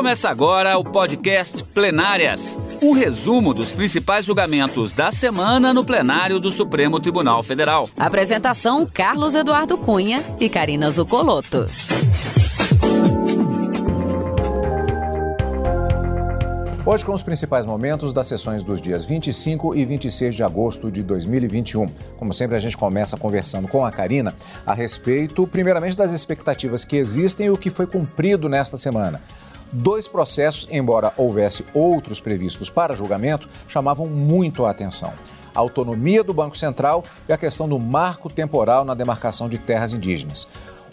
Começa 0.00 0.30
agora 0.30 0.78
o 0.78 0.82
podcast 0.82 1.62
Plenárias 1.62 2.58
um 2.80 2.92
resumo 2.92 3.52
dos 3.52 3.70
principais 3.70 4.24
julgamentos 4.24 4.94
da 4.94 5.12
semana 5.12 5.74
no 5.74 5.84
plenário 5.84 6.40
do 6.40 6.50
Supremo 6.50 6.98
Tribunal 6.98 7.42
Federal. 7.42 7.86
Apresentação: 7.98 8.86
Carlos 8.86 9.34
Eduardo 9.34 9.76
Cunha 9.76 10.24
e 10.40 10.48
Karina 10.48 10.90
Zucolotto. 10.90 11.66
Hoje 16.86 17.04
com 17.04 17.12
os 17.12 17.22
principais 17.22 17.66
momentos 17.66 18.14
das 18.14 18.26
sessões 18.26 18.64
dos 18.64 18.80
dias 18.80 19.04
25 19.04 19.74
e 19.74 19.84
26 19.84 20.34
de 20.34 20.42
agosto 20.42 20.90
de 20.90 21.02
2021. 21.02 21.86
Como 22.16 22.32
sempre, 22.32 22.56
a 22.56 22.58
gente 22.58 22.74
começa 22.74 23.18
conversando 23.18 23.68
com 23.68 23.84
a 23.84 23.92
Karina 23.92 24.34
a 24.64 24.72
respeito, 24.72 25.46
primeiramente, 25.46 25.94
das 25.94 26.10
expectativas 26.10 26.86
que 26.86 26.96
existem 26.96 27.48
e 27.48 27.50
o 27.50 27.58
que 27.58 27.68
foi 27.68 27.86
cumprido 27.86 28.48
nesta 28.48 28.78
semana. 28.78 29.20
Dois 29.72 30.08
processos, 30.08 30.66
embora 30.70 31.12
houvesse 31.16 31.64
outros 31.72 32.20
previstos 32.20 32.68
para 32.68 32.96
julgamento, 32.96 33.48
chamavam 33.68 34.06
muito 34.06 34.64
a 34.64 34.70
atenção. 34.70 35.12
A 35.54 35.60
autonomia 35.60 36.24
do 36.24 36.34
Banco 36.34 36.56
Central 36.56 37.04
e 37.28 37.32
a 37.32 37.38
questão 37.38 37.68
do 37.68 37.78
marco 37.78 38.28
temporal 38.28 38.84
na 38.84 38.94
demarcação 38.94 39.48
de 39.48 39.58
terras 39.58 39.92
indígenas. 39.92 40.48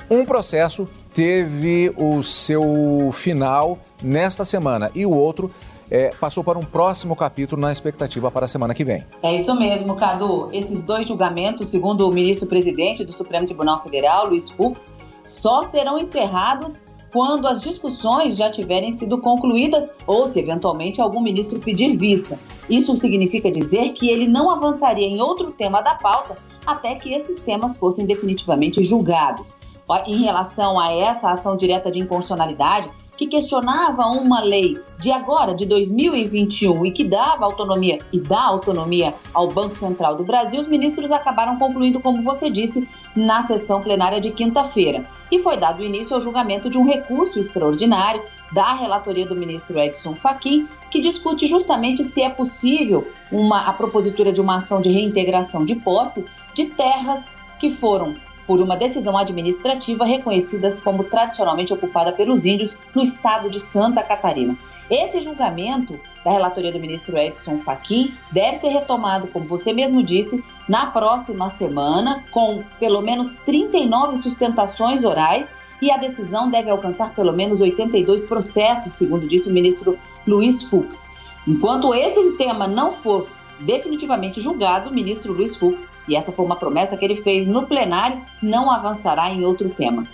Um 0.10 0.26
processo 0.26 0.88
teve 1.14 1.94
o 1.98 2.22
seu 2.24 3.10
final 3.12 3.80
nesta 4.02 4.46
semana 4.46 4.90
e 4.96 5.06
o 5.06 5.12
outro 5.12 5.52
é, 5.90 6.10
passou 6.20 6.44
para 6.44 6.58
um 6.58 6.64
próximo 6.64 7.16
capítulo 7.16 7.62
na 7.62 7.72
expectativa 7.72 8.30
para 8.30 8.46
a 8.46 8.48
semana 8.48 8.74
que 8.74 8.84
vem. 8.84 9.06
É 9.24 9.36
isso 9.36 9.54
mesmo, 9.56 9.96
Cadu. 9.96 10.50
Esses 10.54 10.84
dois 10.84 11.08
julgamentos, 11.08 11.70
segundo 11.70 12.08
o 12.08 12.14
ministro-presidente 12.14 13.04
do 13.06 13.14
Supremo 13.14 13.46
Tribunal 13.46 13.82
Federal, 13.84 14.28
Luiz 14.28 14.50
Fux, 14.50 14.96
só 15.26 15.64
serão 15.64 15.98
encerrados 15.98 16.84
quando 17.12 17.48
as 17.48 17.62
discussões 17.62 18.36
já 18.36 18.52
tiverem 18.52 18.92
sido 18.92 19.18
concluídas 19.20 19.92
ou 20.06 20.28
se 20.28 20.40
eventualmente 20.40 21.02
algum 21.02 21.22
ministro 21.22 21.60
pedir 21.60 21.96
vista. 21.98 22.40
Isso 22.70 22.96
significa 22.96 23.52
dizer 23.52 23.94
que 23.94 24.10
ele 24.10 24.28
não 24.28 24.50
avançaria 24.50 25.08
em 25.08 25.22
outro 25.22 25.52
tema 25.52 25.82
da 25.82 25.96
pauta 25.96 26.36
até 26.66 26.96
que 26.96 27.14
esses 27.14 27.40
temas 27.42 27.78
fossem 27.78 28.06
definitivamente 28.06 28.84
julgados. 28.84 29.58
Em 30.06 30.24
relação 30.24 30.78
a 30.78 30.92
essa 30.92 31.32
ação 31.32 31.56
direta 31.56 31.90
de 31.90 32.00
inconstitucionalidade, 32.00 32.90
que 33.18 33.26
questionava 33.26 34.04
uma 34.04 34.42
lei 34.42 34.80
de 35.00 35.12
agora, 35.12 35.56
de 35.56 35.66
2021, 35.66 36.86
e 36.86 36.92
que 36.92 37.04
dava 37.04 37.46
autonomia 37.46 37.98
e 38.14 38.20
dá 38.20 38.44
autonomia 38.44 39.14
ao 39.34 39.48
Banco 39.48 39.74
Central 39.74 40.16
do 40.16 40.24
Brasil, 40.24 40.60
os 40.60 40.68
ministros 40.68 41.12
acabaram 41.12 41.58
concluindo, 41.58 42.00
como 42.00 42.22
você 42.22 42.50
disse, 42.50 42.88
na 43.16 43.42
sessão 43.42 43.82
plenária 43.82 44.22
de 44.22 44.30
quinta-feira. 44.30 45.04
E 45.32 45.40
foi 45.40 45.58
dado 45.58 45.84
início 45.84 46.16
ao 46.16 46.22
julgamento 46.22 46.70
de 46.70 46.78
um 46.78 46.86
recurso 46.86 47.40
extraordinário 47.40 48.22
da 48.52 48.74
relatoria 48.74 49.26
do 49.26 49.36
ministro 49.36 49.80
Edson 49.80 50.16
Fachin, 50.16 50.68
que 50.90 51.02
discute 51.02 51.48
justamente 51.48 52.04
se 52.04 52.22
é 52.22 52.30
possível 52.30 53.08
uma, 53.32 53.68
a 53.68 53.74
propositura 53.74 54.32
de 54.32 54.40
uma 54.40 54.58
ação 54.58 54.82
de 54.82 54.90
reintegração 54.90 55.66
de 55.66 55.76
posse 55.76 56.26
de 56.54 56.66
terras 56.68 57.36
que 57.60 57.72
foram 57.72 58.16
por 58.46 58.62
uma 58.62 58.78
decisão 58.78 59.18
administrativa 59.18 60.06
reconhecidas 60.06 60.80
como 60.80 61.04
tradicionalmente 61.04 61.74
ocupada 61.74 62.14
pelos 62.14 62.46
índios 62.46 62.78
no 62.96 63.02
estado 63.02 63.50
de 63.50 63.60
Santa 63.60 64.02
Catarina. 64.02 64.58
Esse 64.90 65.20
julgamento 65.20 66.00
da 66.24 66.32
relatoria 66.32 66.72
do 66.72 66.80
ministro 66.80 67.18
Edson 67.18 67.60
Fachin 67.60 68.14
deve 68.32 68.56
ser 68.56 68.70
retomado, 68.70 69.28
como 69.28 69.46
você 69.46 69.74
mesmo 69.74 70.02
disse, 70.02 70.42
na 70.68 70.88
próxima 70.88 71.50
semana, 71.50 72.24
com 72.32 72.64
pelo 72.80 73.02
menos 73.02 73.38
39 73.38 74.18
sustentações 74.18 75.04
orais 75.04 75.52
e 75.82 75.92
a 75.92 75.98
decisão 75.98 76.50
deve 76.50 76.70
alcançar 76.70 77.14
pelo 77.14 77.32
menos 77.32 77.62
82 77.62 78.26
processos, 78.26 78.94
segundo 78.94 79.28
disse 79.28 79.50
o 79.50 79.54
ministro 79.54 79.98
Luiz 80.26 80.64
Fux. 80.64 81.16
Enquanto 81.48 81.94
esse 81.94 82.34
tema 82.36 82.68
não 82.68 82.94
for 82.94 83.28
definitivamente 83.60 84.42
julgado, 84.42 84.90
o 84.90 84.94
ministro 84.94 85.34
Luiz 85.34 85.56
Fux, 85.56 85.92
e 86.08 86.16
essa 86.16 86.32
foi 86.32 86.46
uma 86.46 86.56
promessa 86.56 86.98
que 86.98 87.06
ele 87.06 87.16
fez 87.16 87.48
no 87.48 87.66
plenário, 87.66 88.22
não 88.42 88.70
avançará 88.70 89.32
em 89.32 89.46
outro 89.46 89.70
tema. 89.70 90.06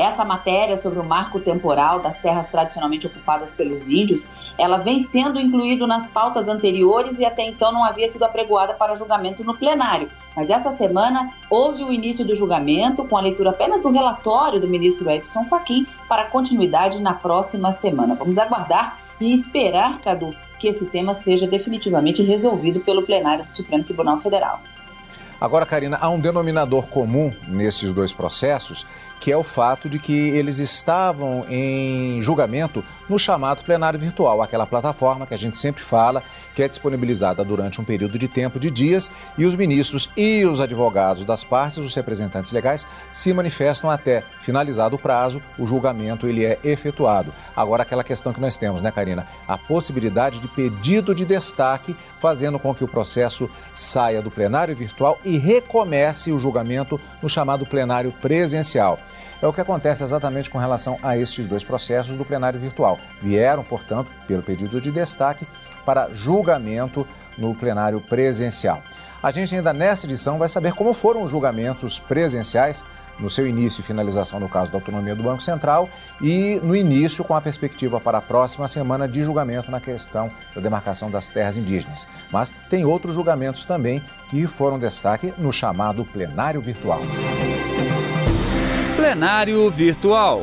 Essa 0.00 0.24
matéria 0.24 0.78
sobre 0.78 0.98
o 0.98 1.04
marco 1.04 1.38
temporal 1.38 2.00
das 2.00 2.18
terras 2.18 2.46
tradicionalmente 2.46 3.06
ocupadas 3.06 3.52
pelos 3.52 3.90
índios, 3.90 4.30
ela 4.56 4.78
vem 4.78 4.98
sendo 4.98 5.38
incluído 5.38 5.86
nas 5.86 6.08
pautas 6.08 6.48
anteriores 6.48 7.20
e 7.20 7.26
até 7.26 7.42
então 7.42 7.70
não 7.70 7.84
havia 7.84 8.10
sido 8.10 8.24
apregoada 8.24 8.72
para 8.72 8.94
julgamento 8.94 9.44
no 9.44 9.54
plenário. 9.54 10.08
Mas 10.34 10.48
essa 10.48 10.74
semana 10.74 11.30
houve 11.50 11.84
o 11.84 11.92
início 11.92 12.24
do 12.24 12.34
julgamento 12.34 13.06
com 13.06 13.18
a 13.18 13.20
leitura 13.20 13.50
apenas 13.50 13.82
do 13.82 13.90
relatório 13.90 14.58
do 14.58 14.66
ministro 14.66 15.10
Edson 15.10 15.44
Fachin 15.44 15.86
para 16.08 16.24
continuidade 16.24 16.98
na 16.98 17.12
próxima 17.12 17.70
semana. 17.70 18.14
Vamos 18.14 18.38
aguardar 18.38 18.96
e 19.20 19.34
esperar, 19.34 19.98
Cadu, 19.98 20.34
que 20.58 20.68
esse 20.68 20.86
tema 20.86 21.12
seja 21.12 21.46
definitivamente 21.46 22.22
resolvido 22.22 22.80
pelo 22.80 23.02
plenário 23.02 23.44
do 23.44 23.50
Supremo 23.50 23.84
Tribunal 23.84 24.18
Federal. 24.22 24.62
Agora, 25.40 25.64
Karina, 25.64 25.96
há 25.98 26.10
um 26.10 26.20
denominador 26.20 26.86
comum 26.86 27.32
nesses 27.48 27.92
dois 27.92 28.12
processos, 28.12 28.86
que 29.20 29.30
é 29.30 29.36
o 29.36 29.44
fato 29.44 29.88
de 29.88 29.98
que 29.98 30.12
eles 30.30 30.58
estavam 30.58 31.44
em 31.48 32.20
julgamento 32.22 32.82
no 33.10 33.18
chamado 33.18 33.64
plenário 33.64 33.98
virtual, 33.98 34.40
aquela 34.40 34.64
plataforma 34.64 35.26
que 35.26 35.34
a 35.34 35.36
gente 35.36 35.58
sempre 35.58 35.82
fala 35.82 36.22
que 36.54 36.62
é 36.62 36.68
disponibilizada 36.68 37.42
durante 37.42 37.80
um 37.80 37.84
período 37.84 38.16
de 38.16 38.28
tempo 38.28 38.60
de 38.60 38.70
dias 38.70 39.10
e 39.36 39.44
os 39.44 39.54
ministros 39.54 40.08
e 40.16 40.44
os 40.44 40.60
advogados 40.60 41.24
das 41.24 41.42
partes, 41.42 41.78
os 41.78 41.94
representantes 41.94 42.52
legais, 42.52 42.86
se 43.10 43.32
manifestam 43.32 43.90
até 43.90 44.22
finalizado 44.42 44.94
o 44.94 44.98
prazo, 44.98 45.42
o 45.58 45.66
julgamento 45.66 46.28
ele 46.28 46.44
é 46.44 46.58
efetuado. 46.62 47.32
Agora 47.56 47.82
aquela 47.82 48.04
questão 48.04 48.32
que 48.32 48.40
nós 48.40 48.56
temos, 48.56 48.80
né, 48.80 48.92
Karina? 48.92 49.26
A 49.48 49.58
possibilidade 49.58 50.38
de 50.38 50.46
pedido 50.46 51.12
de 51.12 51.24
destaque, 51.24 51.96
fazendo 52.20 52.58
com 52.58 52.72
que 52.74 52.84
o 52.84 52.88
processo 52.88 53.50
saia 53.74 54.22
do 54.22 54.30
plenário 54.30 54.76
virtual 54.76 55.18
e 55.24 55.36
recomece 55.36 56.30
o 56.30 56.38
julgamento 56.38 57.00
no 57.20 57.28
chamado 57.28 57.66
plenário 57.66 58.12
presencial. 58.20 58.98
É 59.42 59.46
o 59.46 59.52
que 59.52 59.60
acontece 59.60 60.02
exatamente 60.02 60.50
com 60.50 60.58
relação 60.58 60.98
a 61.02 61.16
estes 61.16 61.46
dois 61.46 61.64
processos 61.64 62.14
do 62.14 62.24
plenário 62.24 62.60
virtual. 62.60 62.98
Vieram, 63.22 63.64
portanto, 63.64 64.10
pelo 64.26 64.42
pedido 64.42 64.80
de 64.80 64.90
destaque, 64.90 65.46
para 65.84 66.10
julgamento 66.10 67.06
no 67.38 67.54
plenário 67.54 68.00
presencial. 68.00 68.82
A 69.22 69.30
gente 69.30 69.54
ainda 69.54 69.72
nessa 69.72 70.06
edição 70.06 70.38
vai 70.38 70.48
saber 70.48 70.72
como 70.74 70.92
foram 70.92 71.22
os 71.22 71.30
julgamentos 71.30 71.98
presenciais 71.98 72.84
no 73.18 73.28
seu 73.28 73.46
início 73.46 73.80
e 73.80 73.84
finalização 73.84 74.40
no 74.40 74.48
caso 74.48 74.72
da 74.72 74.78
autonomia 74.78 75.14
do 75.14 75.22
Banco 75.22 75.42
Central 75.42 75.88
e 76.22 76.58
no 76.62 76.74
início 76.74 77.22
com 77.22 77.34
a 77.34 77.40
perspectiva 77.40 78.00
para 78.00 78.18
a 78.18 78.22
próxima 78.22 78.66
semana 78.66 79.06
de 79.06 79.22
julgamento 79.22 79.70
na 79.70 79.80
questão 79.80 80.30
da 80.54 80.60
demarcação 80.60 81.10
das 81.10 81.28
terras 81.28 81.56
indígenas. 81.56 82.08
Mas 82.30 82.50
tem 82.70 82.84
outros 82.84 83.14
julgamentos 83.14 83.64
também 83.64 84.02
que 84.30 84.46
foram 84.46 84.78
destaque 84.78 85.34
no 85.36 85.52
chamado 85.52 86.04
plenário 86.04 86.60
virtual. 86.60 87.00
Plenário 89.00 89.70
virtual. 89.70 90.42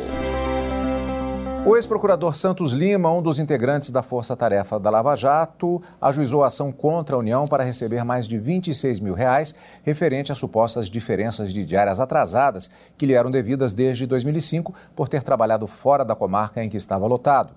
O 1.64 1.76
ex-procurador 1.76 2.36
Santos 2.36 2.74
Lima, 2.74 3.12
um 3.12 3.22
dos 3.22 3.38
integrantes 3.38 3.92
da 3.92 4.02
Força 4.02 4.36
Tarefa 4.36 4.80
da 4.80 4.90
Lava 4.90 5.16
Jato, 5.16 5.80
ajuizou 6.02 6.44
a 6.44 6.48
ação 6.48 6.72
contra 6.72 7.16
a 7.16 7.20
União 7.20 7.48
para 7.48 7.64
receber 7.64 8.04
mais 8.04 8.28
de 8.28 8.40
26 8.40 9.00
mil 9.00 9.14
reais 9.14 9.54
referente 9.84 10.32
a 10.32 10.36
supostas 10.36 10.90
diferenças 10.90 11.54
de 11.54 11.64
diárias 11.64 12.00
atrasadas 12.00 12.72
que 12.98 13.06
lhe 13.06 13.14
eram 13.14 13.30
devidas 13.30 13.76
desde 13.76 14.08
2005 14.08 14.74
por 14.96 15.08
ter 15.08 15.22
trabalhado 15.22 15.68
fora 15.68 16.04
da 16.04 16.16
comarca 16.16 16.64
em 16.64 16.68
que 16.68 16.78
estava 16.78 17.06
lotado. 17.06 17.54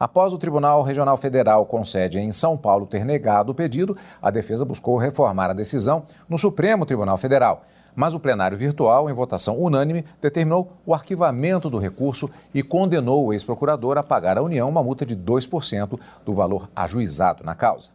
Após 0.00 0.32
o 0.32 0.38
Tribunal 0.38 0.82
Regional 0.82 1.18
Federal 1.18 1.66
com 1.66 1.84
sede 1.84 2.18
em 2.18 2.32
São 2.32 2.56
Paulo 2.56 2.86
ter 2.86 3.04
negado 3.04 3.52
o 3.52 3.54
pedido, 3.54 3.94
a 4.22 4.30
defesa 4.30 4.64
buscou 4.64 4.96
reformar 4.96 5.50
a 5.50 5.54
decisão 5.54 6.04
no 6.26 6.38
Supremo 6.38 6.86
Tribunal 6.86 7.18
Federal. 7.18 7.66
Mas 7.94 8.14
o 8.14 8.20
plenário 8.20 8.56
virtual, 8.56 9.10
em 9.10 9.12
votação 9.12 9.58
unânime, 9.58 10.04
determinou 10.20 10.72
o 10.86 10.94
arquivamento 10.94 11.68
do 11.68 11.78
recurso 11.78 12.30
e 12.54 12.62
condenou 12.62 13.26
o 13.26 13.32
ex-procurador 13.32 13.98
a 13.98 14.02
pagar 14.02 14.38
à 14.38 14.42
União 14.42 14.68
uma 14.68 14.82
multa 14.82 15.04
de 15.04 15.14
2% 15.14 15.98
do 16.24 16.34
valor 16.34 16.68
ajuizado 16.74 17.44
na 17.44 17.54
causa. 17.54 17.90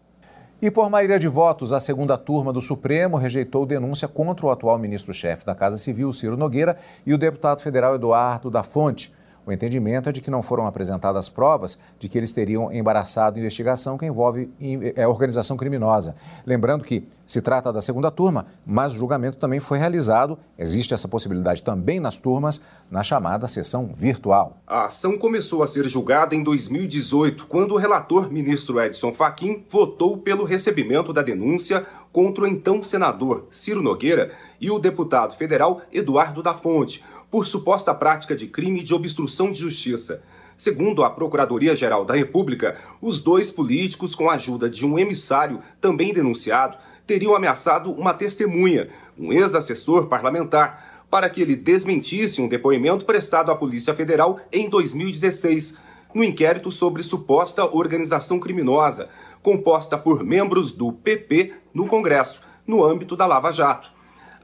E 0.59 0.71
por 0.71 0.89
maioria 0.89 1.19
de 1.19 1.27
votos, 1.27 1.71
a 1.71 1.79
segunda 1.79 2.17
turma 2.17 2.51
do 2.51 2.61
Supremo 2.61 3.15
rejeitou 3.15 3.63
denúncia 3.63 4.07
contra 4.07 4.45
o 4.45 4.49
atual 4.49 4.79
ministro-chefe 4.79 5.45
da 5.45 5.53
Casa 5.53 5.77
Civil, 5.77 6.11
Ciro 6.11 6.35
Nogueira, 6.35 6.77
e 7.05 7.13
o 7.13 7.17
deputado 7.17 7.61
federal 7.61 7.93
Eduardo 7.93 8.49
da 8.49 8.63
Fonte, 8.63 9.13
o 9.47 9.51
entendimento 9.53 10.09
é 10.09 10.11
de 10.11 10.19
que 10.19 10.29
não 10.29 10.43
foram 10.43 10.67
apresentadas 10.67 11.29
provas 11.29 11.79
de 11.97 12.09
que 12.09 12.17
eles 12.17 12.33
teriam 12.33 12.69
embaraçado 12.71 13.39
investigação 13.39 13.97
que 13.97 14.05
envolve 14.05 14.49
é, 14.93 15.07
organização 15.07 15.55
criminosa. 15.55 16.17
Lembrando 16.45 16.83
que 16.83 17.07
se 17.25 17.41
trata 17.41 17.71
da 17.71 17.81
segunda 17.81 18.11
turma, 18.11 18.47
mas 18.65 18.93
o 18.93 18.97
julgamento 18.97 19.37
também 19.37 19.61
foi 19.61 19.77
realizado, 19.77 20.37
existe 20.57 20.93
essa 20.93 21.07
possibilidade 21.07 21.63
também 21.63 21.97
nas 21.97 22.17
turmas, 22.17 22.61
na 22.91 23.03
chamada 23.03 23.47
sessão 23.47 23.87
virtual. 23.87 24.57
A 24.67 24.85
ação 24.85 25.17
começou 25.17 25.63
a 25.63 25.67
ser 25.67 25.87
julgada 25.87 26.35
em 26.35 26.43
2018, 26.43 27.47
quando 27.47 27.73
o 27.73 27.77
relator 27.77 28.29
ministro 28.29 28.81
Edson 28.81 29.13
Fachin 29.13 29.63
votou 29.69 30.17
pelo 30.17 30.43
recebimento 30.43 31.13
da 31.13 31.21
denúncia 31.21 31.85
contra 32.11 32.43
o 32.43 32.47
então 32.47 32.83
senador 32.83 33.47
Ciro 33.49 33.81
Nogueira 33.81 34.31
e 34.59 34.71
o 34.71 34.79
deputado 34.79 35.35
federal 35.35 35.81
Eduardo 35.91 36.41
da 36.41 36.53
Fonte 36.53 37.03
por 37.29 37.45
suposta 37.45 37.93
prática 37.93 38.35
de 38.35 38.47
crime 38.47 38.83
de 38.83 38.93
obstrução 38.93 39.51
de 39.51 39.59
justiça. 39.59 40.23
Segundo 40.55 41.03
a 41.03 41.09
Procuradoria-Geral 41.09 42.03
da 42.03 42.15
República, 42.15 42.79
os 43.01 43.21
dois 43.21 43.51
políticos, 43.51 44.15
com 44.15 44.29
a 44.29 44.33
ajuda 44.33 44.69
de 44.69 44.85
um 44.85 44.97
emissário 44.97 45.61
também 45.79 46.13
denunciado, 46.13 46.77
teriam 47.05 47.35
ameaçado 47.35 47.91
uma 47.91 48.13
testemunha, 48.13 48.89
um 49.17 49.31
ex-assessor 49.31 50.07
parlamentar, 50.07 51.05
para 51.09 51.29
que 51.29 51.41
ele 51.41 51.55
desmentisse 51.55 52.41
um 52.41 52.47
depoimento 52.47 53.05
prestado 53.05 53.51
à 53.51 53.55
Polícia 53.55 53.93
Federal 53.93 54.39
em 54.51 54.69
2016, 54.69 55.77
no 56.13 56.23
inquérito 56.23 56.71
sobre 56.71 57.03
suposta 57.03 57.65
organização 57.65 58.39
criminosa, 58.39 59.09
composta 59.41 59.97
por 59.97 60.23
membros 60.23 60.71
do 60.71 60.91
PP 60.91 61.53
no 61.73 61.87
Congresso, 61.87 62.41
no 62.65 62.83
âmbito 62.83 63.15
da 63.15 63.25
Lava 63.25 63.51
Jato. 63.51 63.96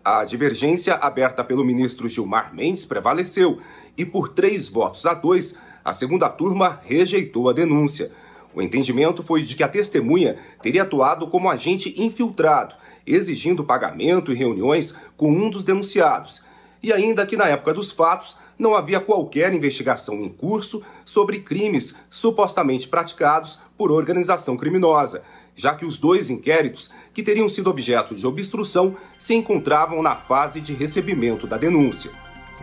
A 0.05 0.25
divergência 0.25 0.95
aberta 0.95 1.45
pelo 1.45 1.63
ministro 1.63 2.09
Gilmar 2.09 2.53
Mendes 2.53 2.83
prevaleceu 2.83 3.61
e, 3.97 4.03
por 4.03 4.27
três 4.27 4.67
votos 4.67 5.05
a 5.05 5.13
dois, 5.13 5.57
a 5.83 5.94
segunda 5.94 6.27
turma 6.27 6.81
rejeitou 6.83 7.50
a 7.50 7.53
denúncia. 7.53 8.11
O 8.53 8.61
entendimento 8.61 9.23
foi 9.23 9.44
de 9.44 9.55
que 9.55 9.63
a 9.63 9.67
testemunha 9.69 10.38
teria 10.61 10.83
atuado 10.83 11.27
como 11.27 11.50
agente 11.50 12.01
infiltrado, 12.01 12.75
exigindo 13.07 13.63
pagamento 13.63 14.33
e 14.33 14.35
reuniões 14.35 14.94
com 15.15 15.31
um 15.31 15.50
dos 15.50 15.63
denunciados, 15.63 16.44
e 16.81 16.91
ainda 16.91 17.25
que 17.25 17.38
na 17.38 17.47
época 17.47 17.73
dos 17.73 17.94
fatos 17.94 18.38
não 18.59 18.75
havia 18.75 19.00
qualquer 19.00 19.53
investigação 19.53 20.15
em 20.15 20.27
curso 20.27 20.83
sobre 21.05 21.39
crimes 21.39 21.97
supostamente 22.09 22.89
praticados 22.89 23.61
por 23.77 23.89
organização 23.89 24.57
criminosa, 24.57 25.23
já 25.55 25.75
que 25.75 25.85
os 25.85 26.00
dois 26.00 26.29
inquéritos 26.29 26.91
que 27.13 27.23
teriam 27.23 27.47
sido 27.47 27.69
objeto 27.69 28.15
de 28.15 28.25
obstrução 28.25 28.95
se 29.17 29.35
encontravam 29.35 30.01
na 30.01 30.15
fase 30.15 30.59
de 30.59 30.73
recebimento 30.73 31.47
da 31.47 31.57
denúncia. 31.57 32.11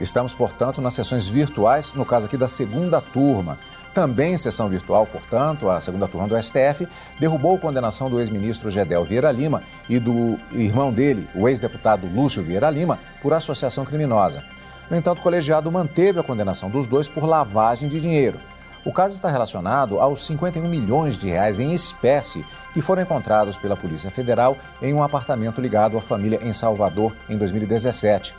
Estamos, 0.01 0.33
portanto, 0.33 0.81
nas 0.81 0.95
sessões 0.95 1.29
virtuais, 1.29 1.93
no 1.95 2.05
caso 2.05 2.27
aqui 2.27 2.37
da 2.37 2.49
segunda 2.49 3.01
turma. 3.01 3.59
Também 3.93 4.35
em 4.35 4.39
sessão 4.39 4.69
virtual, 4.69 5.05
portanto, 5.07 5.69
a 5.69 5.81
segunda 5.81 6.07
turma 6.07 6.29
do 6.29 6.41
STF 6.41 6.87
derrubou 7.19 7.57
a 7.57 7.59
condenação 7.59 8.09
do 8.09 8.21
ex-ministro 8.21 8.71
Gedel 8.71 9.05
Vieira 9.05 9.33
Lima 9.33 9.63
e 9.89 9.99
do 9.99 10.39
irmão 10.53 10.93
dele, 10.93 11.29
o 11.35 11.49
ex-deputado 11.49 12.07
Lúcio 12.07 12.43
Vieira 12.43 12.71
Lima, 12.71 12.99
por 13.21 13.33
associação 13.33 13.85
criminosa. 13.85 14.45
No 14.89 14.97
entanto, 14.97 15.19
o 15.19 15.23
colegiado 15.23 15.71
manteve 15.71 16.21
a 16.21 16.23
condenação 16.23 16.71
dos 16.71 16.87
dois 16.87 17.09
por 17.09 17.25
lavagem 17.25 17.89
de 17.89 18.01
dinheiro. 18.01 18.39
O 18.83 18.93
caso 18.93 19.15
está 19.15 19.31
relacionado 19.31 20.01
aos 20.01 20.25
51 20.25 20.67
milhões 20.67 21.19
de 21.19 21.29
reais 21.29 21.61
em 21.61 21.75
espécie 21.75 22.47
que 22.73 22.81
foram 22.81 23.03
encontrados 23.03 23.59
pela 23.59 23.77
Polícia 23.77 24.11
Federal 24.11 24.57
em 24.81 24.95
um 24.95 25.03
apartamento 25.03 25.61
ligado 25.61 25.99
à 25.99 26.01
família 26.01 26.41
em 26.43 26.53
Salvador 26.55 27.15
em 27.29 27.37
2017. 27.37 28.35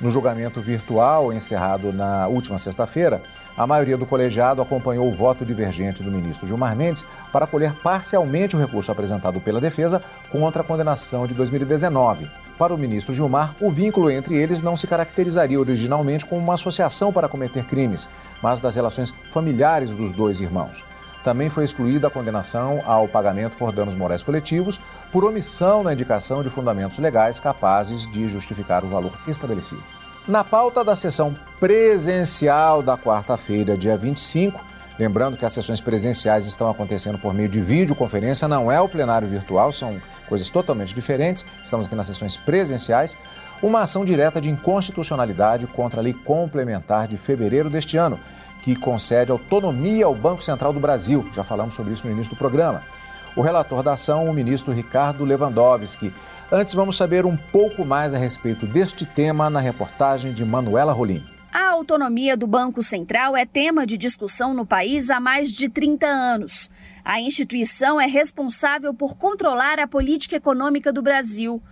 No 0.00 0.10
julgamento 0.10 0.60
virtual 0.60 1.32
encerrado 1.32 1.92
na 1.92 2.26
última 2.28 2.58
sexta-feira, 2.58 3.22
a 3.56 3.66
maioria 3.66 3.96
do 3.96 4.06
colegiado 4.06 4.62
acompanhou 4.62 5.06
o 5.06 5.14
voto 5.14 5.44
divergente 5.44 6.02
do 6.02 6.10
ministro 6.10 6.46
Gilmar 6.46 6.74
Mendes 6.74 7.06
para 7.30 7.44
acolher 7.44 7.72
parcialmente 7.74 8.56
o 8.56 8.58
recurso 8.58 8.90
apresentado 8.90 9.38
pela 9.40 9.60
defesa 9.60 10.02
contra 10.32 10.62
a 10.62 10.64
condenação 10.64 11.26
de 11.26 11.34
2019. 11.34 12.28
Para 12.58 12.72
o 12.72 12.78
ministro 12.78 13.12
Gilmar, 13.12 13.54
o 13.60 13.68
vínculo 13.68 14.10
entre 14.10 14.36
eles 14.36 14.62
não 14.62 14.76
se 14.76 14.86
caracterizaria 14.86 15.58
originalmente 15.58 16.24
como 16.24 16.40
uma 16.40 16.54
associação 16.54 17.12
para 17.12 17.28
cometer 17.28 17.64
crimes, 17.64 18.08
mas 18.40 18.60
das 18.60 18.76
relações 18.76 19.12
familiares 19.32 19.90
dos 19.90 20.12
dois 20.12 20.40
irmãos. 20.40 20.84
Também 21.24 21.48
foi 21.50 21.64
excluída 21.64 22.06
a 22.06 22.10
condenação 22.10 22.82
ao 22.84 23.08
pagamento 23.08 23.56
por 23.56 23.72
danos 23.72 23.96
morais 23.96 24.22
coletivos 24.22 24.78
por 25.10 25.24
omissão 25.24 25.82
na 25.82 25.92
indicação 25.92 26.42
de 26.42 26.50
fundamentos 26.50 26.98
legais 26.98 27.40
capazes 27.40 28.06
de 28.12 28.28
justificar 28.28 28.84
o 28.84 28.88
valor 28.88 29.12
estabelecido. 29.26 29.82
Na 30.28 30.44
pauta 30.44 30.84
da 30.84 30.94
sessão 30.94 31.34
presencial 31.58 32.82
da 32.82 32.96
quarta-feira, 32.96 33.76
dia 33.76 33.96
25, 33.96 34.60
lembrando 34.98 35.36
que 35.36 35.44
as 35.44 35.52
sessões 35.52 35.80
presenciais 35.80 36.46
estão 36.46 36.70
acontecendo 36.70 37.18
por 37.18 37.34
meio 37.34 37.48
de 37.48 37.58
videoconferência, 37.58 38.46
não 38.46 38.70
é 38.70 38.80
o 38.80 38.88
plenário 38.88 39.26
virtual, 39.26 39.72
são 39.72 40.00
coisas 40.28 40.50
totalmente 40.50 40.94
diferentes. 40.94 41.44
Estamos 41.62 41.86
aqui 41.86 41.94
nas 41.94 42.06
sessões 42.06 42.36
presenciais. 42.36 43.16
Uma 43.62 43.82
ação 43.82 44.04
direta 44.04 44.40
de 44.40 44.48
inconstitucionalidade 44.48 45.66
contra 45.66 46.00
a 46.00 46.02
lei 46.02 46.12
complementar 46.12 47.08
de 47.08 47.16
fevereiro 47.16 47.70
deste 47.70 47.96
ano, 47.96 48.18
que 48.62 48.74
concede 48.74 49.30
autonomia 49.30 50.06
ao 50.06 50.14
Banco 50.14 50.42
Central 50.42 50.72
do 50.72 50.80
Brasil. 50.80 51.24
Já 51.32 51.44
falamos 51.44 51.74
sobre 51.74 51.94
isso 51.94 52.06
no 52.06 52.12
início 52.12 52.34
do 52.34 52.38
programa. 52.38 52.82
O 53.36 53.42
relator 53.42 53.82
da 53.82 53.92
ação, 53.92 54.26
o 54.26 54.34
ministro 54.34 54.72
Ricardo 54.72 55.24
Lewandowski. 55.24 56.12
Antes, 56.52 56.74
vamos 56.74 56.96
saber 56.96 57.26
um 57.26 57.36
pouco 57.36 57.84
mais 57.84 58.14
a 58.14 58.18
respeito 58.18 58.66
deste 58.66 59.04
tema 59.04 59.50
na 59.50 59.60
reportagem 59.60 60.32
de 60.32 60.44
Manuela 60.44 60.92
Rolim. 60.92 61.24
A 61.54 61.68
autonomia 61.68 62.36
do 62.36 62.48
Banco 62.48 62.82
Central 62.82 63.36
é 63.36 63.46
tema 63.46 63.86
de 63.86 63.96
discussão 63.96 64.52
no 64.52 64.66
país 64.66 65.08
há 65.08 65.20
mais 65.20 65.52
de 65.52 65.68
30 65.68 66.04
anos. 66.04 66.68
A 67.04 67.20
instituição 67.20 68.00
é 68.00 68.06
responsável 68.06 68.92
por 68.92 69.16
controlar 69.16 69.78
a 69.78 69.86
política 69.86 70.34
econômica 70.34 70.92
do 70.92 71.00
Brasil. 71.00 71.62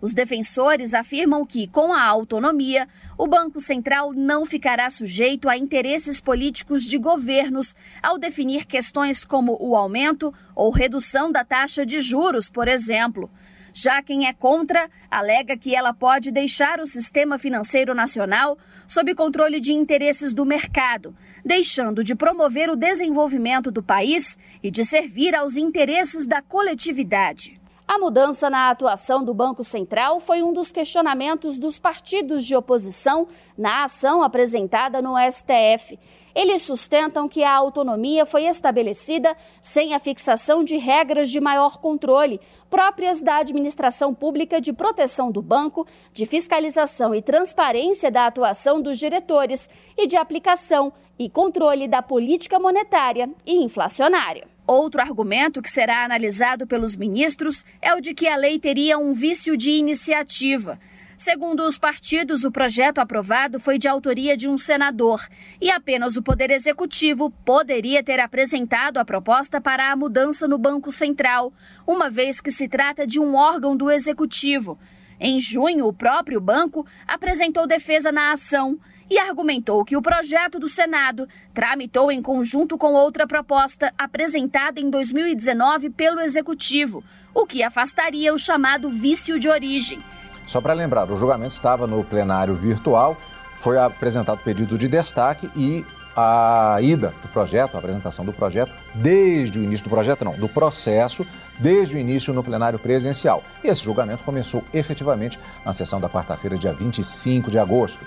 Os 0.00 0.14
defensores 0.14 0.94
afirmam 0.94 1.44
que, 1.44 1.66
com 1.66 1.92
a 1.92 2.04
autonomia, 2.04 2.86
o 3.18 3.26
Banco 3.26 3.58
Central 3.58 4.12
não 4.12 4.46
ficará 4.46 4.88
sujeito 4.88 5.48
a 5.48 5.58
interesses 5.58 6.20
políticos 6.20 6.84
de 6.84 6.96
governos 6.96 7.74
ao 8.00 8.18
definir 8.18 8.64
questões 8.64 9.24
como 9.24 9.56
o 9.60 9.74
aumento 9.74 10.32
ou 10.54 10.70
redução 10.70 11.32
da 11.32 11.44
taxa 11.44 11.84
de 11.84 11.98
juros, 11.98 12.48
por 12.48 12.68
exemplo. 12.68 13.28
Já 13.72 14.02
quem 14.02 14.26
é 14.26 14.32
contra 14.32 14.90
alega 15.10 15.56
que 15.56 15.74
ela 15.74 15.94
pode 15.94 16.30
deixar 16.30 16.78
o 16.80 16.86
sistema 16.86 17.38
financeiro 17.38 17.94
nacional 17.94 18.58
sob 18.86 19.14
controle 19.14 19.60
de 19.60 19.72
interesses 19.72 20.34
do 20.34 20.44
mercado, 20.44 21.16
deixando 21.44 22.04
de 22.04 22.14
promover 22.14 22.68
o 22.68 22.76
desenvolvimento 22.76 23.70
do 23.70 23.82
país 23.82 24.36
e 24.62 24.70
de 24.70 24.84
servir 24.84 25.34
aos 25.34 25.56
interesses 25.56 26.26
da 26.26 26.42
coletividade. 26.42 27.60
A 27.88 27.98
mudança 27.98 28.48
na 28.48 28.70
atuação 28.70 29.24
do 29.24 29.34
Banco 29.34 29.64
Central 29.64 30.20
foi 30.20 30.42
um 30.42 30.52
dos 30.52 30.70
questionamentos 30.70 31.58
dos 31.58 31.78
partidos 31.78 32.44
de 32.44 32.54
oposição 32.54 33.28
na 33.56 33.84
ação 33.84 34.22
apresentada 34.22 35.02
no 35.02 35.14
STF. 35.30 35.98
Eles 36.34 36.62
sustentam 36.62 37.28
que 37.28 37.44
a 37.44 37.52
autonomia 37.52 38.24
foi 38.24 38.44
estabelecida 38.44 39.36
sem 39.60 39.94
a 39.94 39.98
fixação 39.98 40.64
de 40.64 40.76
regras 40.76 41.30
de 41.30 41.40
maior 41.40 41.78
controle, 41.78 42.40
próprias 42.70 43.20
da 43.20 43.36
administração 43.36 44.14
pública 44.14 44.60
de 44.60 44.72
proteção 44.72 45.30
do 45.30 45.42
banco, 45.42 45.86
de 46.12 46.24
fiscalização 46.24 47.14
e 47.14 47.20
transparência 47.20 48.10
da 48.10 48.26
atuação 48.26 48.80
dos 48.80 48.98
diretores 48.98 49.68
e 49.96 50.06
de 50.06 50.16
aplicação 50.16 50.92
e 51.18 51.28
controle 51.28 51.86
da 51.86 52.00
política 52.00 52.58
monetária 52.58 53.28
e 53.44 53.62
inflacionária. 53.62 54.48
Outro 54.66 55.00
argumento 55.00 55.60
que 55.60 55.68
será 55.68 56.04
analisado 56.04 56.66
pelos 56.66 56.96
ministros 56.96 57.64
é 57.80 57.94
o 57.94 58.00
de 58.00 58.14
que 58.14 58.26
a 58.26 58.36
lei 58.36 58.58
teria 58.58 58.96
um 58.96 59.12
vício 59.12 59.56
de 59.56 59.72
iniciativa. 59.72 60.78
Segundo 61.22 61.64
os 61.64 61.78
partidos, 61.78 62.42
o 62.42 62.50
projeto 62.50 62.98
aprovado 62.98 63.60
foi 63.60 63.78
de 63.78 63.86
autoria 63.86 64.36
de 64.36 64.48
um 64.48 64.58
senador 64.58 65.24
e 65.60 65.70
apenas 65.70 66.16
o 66.16 66.22
Poder 66.22 66.50
Executivo 66.50 67.30
poderia 67.44 68.02
ter 68.02 68.18
apresentado 68.18 68.98
a 68.98 69.04
proposta 69.04 69.60
para 69.60 69.92
a 69.92 69.94
mudança 69.94 70.48
no 70.48 70.58
Banco 70.58 70.90
Central, 70.90 71.52
uma 71.86 72.10
vez 72.10 72.40
que 72.40 72.50
se 72.50 72.66
trata 72.66 73.06
de 73.06 73.20
um 73.20 73.36
órgão 73.36 73.76
do 73.76 73.88
Executivo. 73.88 74.76
Em 75.20 75.38
junho, 75.38 75.86
o 75.86 75.92
próprio 75.92 76.40
banco 76.40 76.84
apresentou 77.06 77.68
defesa 77.68 78.10
na 78.10 78.32
ação 78.32 78.76
e 79.08 79.16
argumentou 79.16 79.84
que 79.84 79.96
o 79.96 80.02
projeto 80.02 80.58
do 80.58 80.66
Senado 80.66 81.28
tramitou 81.54 82.10
em 82.10 82.20
conjunto 82.20 82.76
com 82.76 82.94
outra 82.94 83.28
proposta 83.28 83.94
apresentada 83.96 84.80
em 84.80 84.90
2019 84.90 85.88
pelo 85.90 86.20
Executivo, 86.20 87.04
o 87.32 87.46
que 87.46 87.62
afastaria 87.62 88.34
o 88.34 88.38
chamado 88.40 88.90
vício 88.90 89.38
de 89.38 89.48
origem. 89.48 90.00
Só 90.46 90.60
para 90.60 90.72
lembrar, 90.72 91.10
o 91.10 91.16
julgamento 91.16 91.54
estava 91.54 91.86
no 91.86 92.02
plenário 92.04 92.54
virtual, 92.54 93.16
foi 93.58 93.78
apresentado 93.78 94.38
pedido 94.38 94.76
de 94.76 94.88
destaque 94.88 95.50
e 95.56 95.86
a 96.16 96.78
ida 96.82 97.14
do 97.22 97.28
projeto, 97.28 97.74
a 97.74 97.78
apresentação 97.78 98.24
do 98.24 98.32
projeto, 98.32 98.72
desde 98.94 99.58
o 99.58 99.62
início 99.62 99.84
do 99.84 99.90
projeto, 99.90 100.24
não, 100.24 100.34
do 100.34 100.48
processo, 100.48 101.26
desde 101.58 101.96
o 101.96 101.98
início 101.98 102.34
no 102.34 102.42
plenário 102.42 102.78
presencial. 102.78 103.42
E 103.64 103.68
esse 103.68 103.82
julgamento 103.82 104.24
começou 104.24 104.62
efetivamente 104.74 105.38
na 105.64 105.72
sessão 105.72 106.00
da 106.00 106.08
quarta-feira, 106.08 106.56
dia 106.58 106.72
25 106.72 107.50
de 107.50 107.58
agosto. 107.58 108.04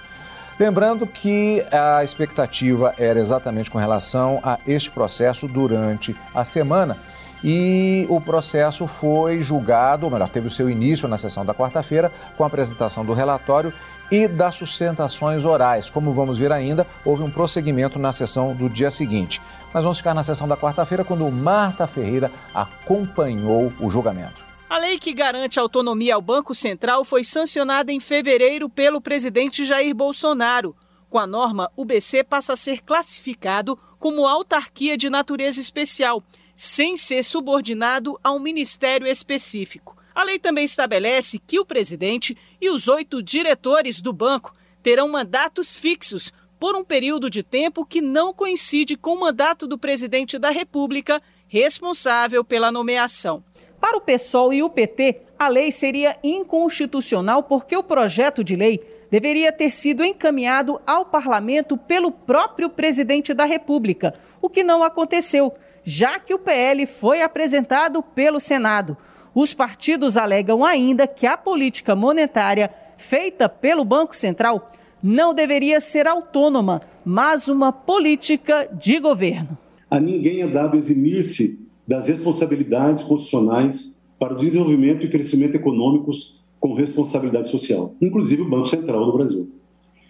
Lembrando 0.60 1.06
que 1.06 1.66
a 1.72 2.04
expectativa 2.04 2.94
era 2.98 3.20
exatamente 3.20 3.70
com 3.70 3.78
relação 3.78 4.40
a 4.42 4.58
este 4.66 4.90
processo 4.90 5.48
durante 5.48 6.16
a 6.34 6.46
semana. 6.46 6.98
E 7.44 8.06
o 8.10 8.20
processo 8.20 8.88
foi 8.88 9.44
julgado, 9.44 10.06
ou 10.06 10.12
melhor, 10.12 10.30
teve 10.30 10.48
o 10.48 10.52
seu 10.52 10.70
início 10.70 11.08
na 11.08 11.18
sessão 11.18 11.46
da 11.46 11.54
quarta-feira, 11.54 12.12
com 12.36 12.44
a 12.44 12.48
apresentação 12.48 13.06
do 13.06 13.14
relatório 13.14 13.74
e 14.12 14.28
das 14.28 14.56
sustentações 14.56 15.46
orais. 15.46 15.90
Como 15.90 16.14
vamos 16.14 16.38
ver 16.38 16.52
ainda, 16.52 16.86
houve 17.04 17.24
um 17.24 17.30
prosseguimento 17.30 18.00
na 18.00 18.12
sessão 18.12 18.56
do 18.56 18.70
dia 18.70 18.90
seguinte. 18.92 19.42
Mas 19.74 19.84
vamos 19.84 19.98
ficar 19.98 20.14
na 20.14 20.24
sessão 20.24 20.48
da 20.48 20.56
quarta-feira, 20.56 21.04
quando 21.04 21.30
Marta 21.30 21.86
Ferreira 21.86 22.32
acompanhou 22.54 23.72
o 23.80 23.90
julgamento. 23.90 24.44
A 24.70 24.78
lei 24.78 24.98
que 24.98 25.14
garante 25.14 25.60
autonomia 25.60 26.16
ao 26.16 26.22
Banco 26.22 26.54
Central 26.54 27.06
foi 27.06 27.24
sancionada 27.24 27.92
em 27.92 28.00
fevereiro 28.00 28.68
pelo 28.68 29.00
presidente 29.00 29.64
Jair 29.64 29.94
Bolsonaro, 29.94 30.76
Com 31.10 31.20
a 31.20 31.28
norma, 31.28 31.72
o 31.78 31.86
BC 31.86 32.24
passa 32.24 32.54
a 32.54 32.58
ser 32.58 32.82
classificado 32.82 33.78
como 34.00 34.28
autarquia 34.28 34.98
de 34.98 35.10
natureza 35.10 35.62
especial, 35.62 36.22
sem 36.56 36.96
ser 36.96 37.24
subordinado 37.24 38.20
a 38.24 38.32
um 38.32 38.40
ministério 38.40 39.08
específico. 39.08 39.96
A 40.14 40.24
lei 40.24 40.40
também 40.40 40.64
estabelece 40.64 41.38
que 41.40 41.60
o 41.60 41.66
presidente 41.66 42.38
e 42.62 42.70
os 42.70 42.88
oito 42.88 43.22
diretores 43.22 44.00
do 44.00 44.14
banco 44.14 44.54
terão 44.82 45.10
mandatos 45.10 45.76
fixos 45.76 46.32
por 46.60 46.76
um 46.76 46.84
período 46.84 47.30
de 47.30 47.44
tempo 47.44 47.86
que 47.86 48.00
não 48.02 48.34
coincide 48.34 48.96
com 48.96 49.16
o 49.16 49.20
mandato 49.20 49.68
do 49.68 49.78
presidente 49.78 50.40
da 50.40 50.50
República, 50.50 51.22
responsável 51.48 52.44
pela 52.44 52.72
nomeação. 52.72 53.44
Para 53.80 53.98
o 53.98 54.02
PSOL 54.02 54.54
e 54.54 54.64
o 54.64 54.70
PT, 54.70 55.22
a 55.38 55.48
lei 55.48 55.70
seria 55.70 56.18
inconstitucional 56.24 57.44
porque 57.44 57.76
o 57.76 57.84
projeto 57.84 58.44
de 58.44 58.56
lei 58.56 58.80
deveria 59.12 59.52
ter 59.52 59.72
sido 59.72 60.04
encaminhado 60.04 60.82
ao 60.88 61.06
parlamento 61.06 61.78
pelo 61.78 62.10
próprio 62.10 62.70
presidente 62.70 63.34
da 63.34 63.46
República, 63.46 64.14
o 64.42 64.50
que 64.50 64.64
não 64.64 64.84
aconteceu, 64.84 65.54
já 65.86 66.20
que 66.20 66.34
o 66.34 66.40
PL 66.40 66.88
foi 66.88 67.22
apresentado 67.22 68.02
pelo 68.02 68.40
Senado. 68.40 68.98
Os 69.36 69.54
partidos 69.54 70.18
alegam 70.18 70.66
ainda 70.66 71.08
que 71.08 71.28
a 71.28 71.38
política 71.38 71.96
monetária 71.96 72.74
feita 72.98 73.48
pelo 73.48 73.86
Banco 73.86 74.16
Central 74.16 74.72
não 75.04 75.34
deveria 75.34 75.80
ser 75.80 76.08
autônoma, 76.08 76.82
mas 77.06 77.48
uma 77.48 77.72
política 77.72 78.68
de 78.74 79.00
governo. 79.00 79.56
A 79.92 80.00
ninguém 80.00 80.42
é 80.42 80.48
dado 80.48 80.76
eximir-se 80.76 81.64
das 81.88 82.08
responsabilidades 82.08 83.04
constitucionais 83.04 84.04
para 84.18 84.34
o 84.34 84.38
desenvolvimento 84.38 85.06
e 85.06 85.10
crescimento 85.10 85.56
econômicos 85.56 86.44
com 86.60 86.74
responsabilidade 86.74 87.50
social, 87.50 87.94
inclusive 88.02 88.42
o 88.42 88.50
Banco 88.50 88.68
Central 88.68 89.06
do 89.06 89.14
Brasil. 89.14 89.52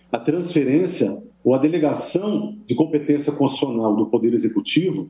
A 0.09 0.17
transferência 0.17 1.21
ou 1.43 1.53
a 1.53 1.57
delegação 1.57 2.55
de 2.65 2.73
competência 2.73 3.33
constitucional 3.33 3.95
do 3.95 4.05
Poder 4.05 4.33
Executivo, 4.33 5.09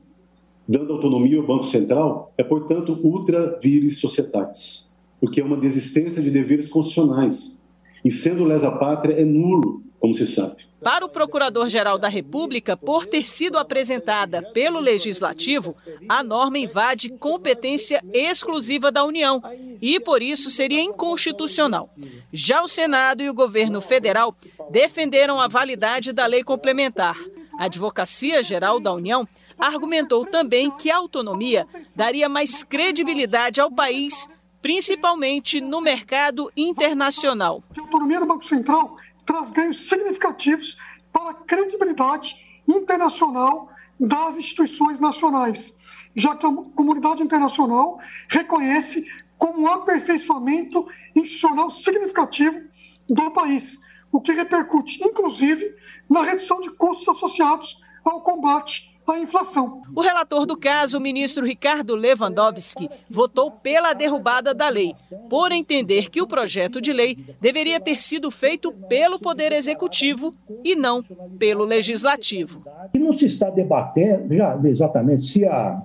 dando 0.68 0.92
autonomia 0.92 1.38
ao 1.38 1.46
Banco 1.46 1.64
Central, 1.64 2.32
é, 2.36 2.42
portanto, 2.42 2.98
ultra 3.02 3.58
vires 3.60 3.98
societatis, 3.98 4.94
porque 5.20 5.40
é 5.40 5.44
uma 5.44 5.56
desistência 5.56 6.22
de 6.22 6.30
deveres 6.30 6.68
constitucionais. 6.68 7.62
E 8.04 8.10
sendo 8.10 8.44
lesa 8.44 8.70
pátria, 8.70 9.14
é 9.14 9.24
nulo 9.24 9.82
como 9.98 10.14
se 10.14 10.26
sabe. 10.26 10.66
Para 10.82 11.04
o 11.04 11.08
Procurador-Geral 11.08 11.98
da 11.98 12.08
República, 12.08 12.76
por 12.76 13.06
ter 13.06 13.24
sido 13.24 13.58
apresentada 13.58 14.42
pelo 14.52 14.78
Legislativo, 14.78 15.74
a 16.08 16.22
norma 16.22 16.58
invade 16.58 17.08
competência 17.08 18.04
exclusiva 18.12 18.92
da 18.92 19.04
União 19.04 19.42
e, 19.80 19.98
por 19.98 20.22
isso, 20.22 20.50
seria 20.50 20.80
inconstitucional. 20.80 21.90
Já 22.32 22.62
o 22.62 22.68
Senado 22.68 23.22
e 23.22 23.30
o 23.30 23.34
governo 23.34 23.80
federal 23.80 24.32
defenderam 24.70 25.40
a 25.40 25.48
validade 25.48 26.12
da 26.12 26.26
lei 26.26 26.44
complementar. 26.44 27.16
A 27.58 27.64
Advocacia 27.64 28.42
Geral 28.42 28.78
da 28.78 28.92
União 28.92 29.26
argumentou 29.58 30.26
também 30.26 30.70
que 30.70 30.90
a 30.90 30.96
autonomia 30.96 31.66
daria 31.94 32.28
mais 32.28 32.62
credibilidade 32.62 33.60
ao 33.60 33.70
país, 33.70 34.28
principalmente 34.60 35.60
no 35.60 35.80
mercado 35.80 36.50
internacional. 36.56 37.62
A 37.76 37.80
autonomia 37.80 38.20
do 38.20 38.26
Banco 38.26 38.44
Central 38.44 38.96
traz 39.24 39.50
ganhos 39.50 39.88
significativos 39.88 40.76
para 41.12 41.30
a 41.30 41.34
credibilidade 41.34 42.36
internacional 42.68 43.70
das 43.98 44.36
instituições 44.36 45.00
nacionais, 45.00 45.78
já 46.14 46.36
que 46.36 46.46
a 46.46 46.52
comunidade 46.74 47.22
internacional 47.22 47.98
reconhece 48.28 49.06
como 49.38 49.62
um 49.62 49.66
aperfeiçoamento 49.66 50.86
institucional 51.14 51.70
significativo 51.70 52.60
do 53.08 53.30
país, 53.30 53.78
o 54.10 54.20
que 54.20 54.32
repercute, 54.32 55.02
inclusive, 55.02 55.74
na 56.08 56.22
redução 56.22 56.60
de 56.60 56.70
custos 56.70 57.08
associados 57.08 57.82
ao 58.04 58.20
combate 58.20 58.95
a 59.12 59.18
inflação. 59.18 59.82
O 59.94 60.00
relator 60.00 60.46
do 60.46 60.56
caso, 60.56 60.98
o 60.98 61.00
ministro 61.00 61.44
Ricardo 61.44 61.94
Lewandowski, 61.94 62.88
votou 63.08 63.50
pela 63.50 63.92
derrubada 63.92 64.54
da 64.54 64.68
lei, 64.68 64.94
por 65.28 65.52
entender 65.52 66.10
que 66.10 66.20
o 66.20 66.26
projeto 66.26 66.80
de 66.80 66.92
lei 66.92 67.16
deveria 67.40 67.80
ter 67.80 67.98
sido 67.98 68.30
feito 68.30 68.72
pelo 68.72 69.18
Poder 69.18 69.52
Executivo 69.52 70.32
e 70.64 70.74
não 70.74 71.02
pelo 71.38 71.64
Legislativo. 71.64 72.62
E 72.94 72.98
não 72.98 73.12
se 73.12 73.26
está 73.26 73.50
debatendo 73.50 74.34
já 74.34 74.58
exatamente 74.64 75.24
se 75.24 75.44
a 75.44 75.82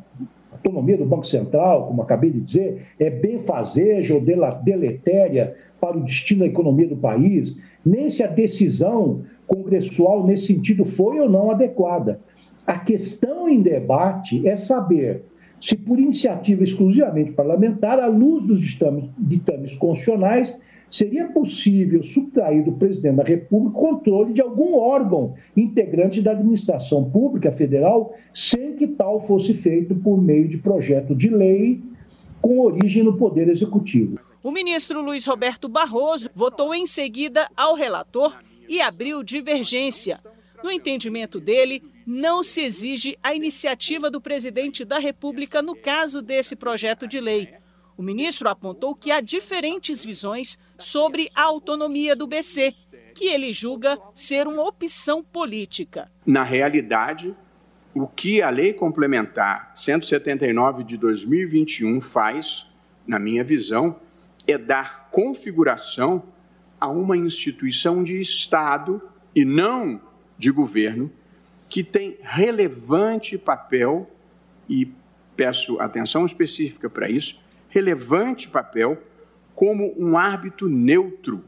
autonomia 0.51 0.97
do 0.97 1.05
Banco 1.05 1.25
Central, 1.25 1.87
como 1.87 2.01
acabei 2.01 2.29
de 2.29 2.39
dizer, 2.39 2.87
é 2.99 3.09
benfazeja 3.09 4.13
ou 4.13 4.21
deletéria 4.21 5.55
para 5.79 5.97
o 5.97 6.03
destino 6.03 6.41
da 6.41 6.45
economia 6.45 6.87
do 6.87 6.95
país, 6.95 7.55
nem 7.83 8.09
se 8.09 8.21
a 8.23 8.27
decisão 8.27 9.23
congressual 9.47 10.23
nesse 10.25 10.47
sentido 10.47 10.85
foi 10.85 11.19
ou 11.19 11.29
não 11.29 11.51
adequada. 11.51 12.21
A 12.65 12.77
questão 12.77 13.49
em 13.49 13.61
debate 13.61 14.47
é 14.47 14.55
saber 14.55 15.23
se, 15.59 15.75
por 15.75 15.99
iniciativa 15.99 16.63
exclusivamente 16.63 17.31
parlamentar, 17.31 17.99
à 17.99 18.07
luz 18.07 18.43
dos 18.45 18.59
ditames, 18.59 19.75
constitucionais, 19.75 20.59
seria 20.89 21.27
possível 21.27 22.03
subtrair 22.03 22.63
do 22.65 22.73
presidente 22.73 23.15
da 23.15 23.23
República 23.23 23.77
o 23.77 23.81
controle 23.81 24.33
de 24.33 24.41
algum 24.41 24.75
órgão 24.75 25.35
integrante 25.55 26.21
da 26.21 26.31
administração 26.31 27.09
pública 27.09 27.51
federal, 27.51 28.13
sem 28.33 28.75
que 28.75 28.87
tal 28.87 29.21
fosse 29.21 29.53
feito 29.53 29.95
por 29.95 30.21
meio 30.21 30.47
de 30.47 30.57
projeto 30.57 31.15
de 31.15 31.29
lei 31.29 31.81
com 32.41 32.59
origem 32.59 33.03
no 33.03 33.17
Poder 33.17 33.47
Executivo. 33.47 34.19
O 34.43 34.51
ministro 34.51 35.01
Luiz 35.01 35.25
Roberto 35.25 35.69
Barroso 35.69 36.29
votou 36.33 36.73
em 36.73 36.87
seguida 36.87 37.47
ao 37.55 37.75
relator 37.75 38.35
e 38.67 38.81
abriu 38.81 39.23
divergência. 39.23 40.19
No 40.63 40.71
entendimento 40.71 41.39
dele, 41.39 41.83
não 42.05 42.43
se 42.43 42.61
exige 42.61 43.17
a 43.21 43.33
iniciativa 43.33 44.09
do 44.09 44.21
presidente 44.21 44.83
da 44.83 44.99
República 44.99 45.61
no 45.61 45.75
caso 45.75 46.21
desse 46.21 46.55
projeto 46.55 47.07
de 47.07 47.19
lei. 47.19 47.53
O 47.97 48.03
ministro 48.03 48.49
apontou 48.49 48.95
que 48.95 49.11
há 49.11 49.21
diferentes 49.21 50.03
visões 50.03 50.57
sobre 50.77 51.29
a 51.35 51.43
autonomia 51.43 52.15
do 52.15 52.25
BC, 52.25 52.73
que 53.13 53.25
ele 53.25 53.53
julga 53.53 53.99
ser 54.13 54.47
uma 54.47 54.63
opção 54.67 55.23
política. 55.23 56.09
Na 56.25 56.43
realidade, 56.43 57.35
o 57.93 58.07
que 58.07 58.41
a 58.41 58.49
Lei 58.49 58.73
Complementar 58.73 59.71
179 59.75 60.83
de 60.83 60.97
2021 60.97 62.01
faz, 62.01 62.71
na 63.05 63.19
minha 63.19 63.43
visão, 63.43 63.99
é 64.47 64.57
dar 64.57 65.09
configuração 65.11 66.23
a 66.79 66.87
uma 66.87 67.15
instituição 67.15 68.03
de 68.03 68.19
Estado 68.19 69.01
e 69.35 69.45
não 69.45 70.01
de 70.37 70.51
governo 70.51 71.11
que 71.71 71.85
tem 71.85 72.17
relevante 72.21 73.37
papel, 73.37 74.11
e 74.67 74.91
peço 75.37 75.79
atenção 75.79 76.25
específica 76.25 76.89
para 76.89 77.09
isso, 77.09 77.41
relevante 77.69 78.49
papel 78.49 79.01
como 79.55 79.93
um 79.97 80.17
árbitro 80.17 80.67
neutro, 80.67 81.41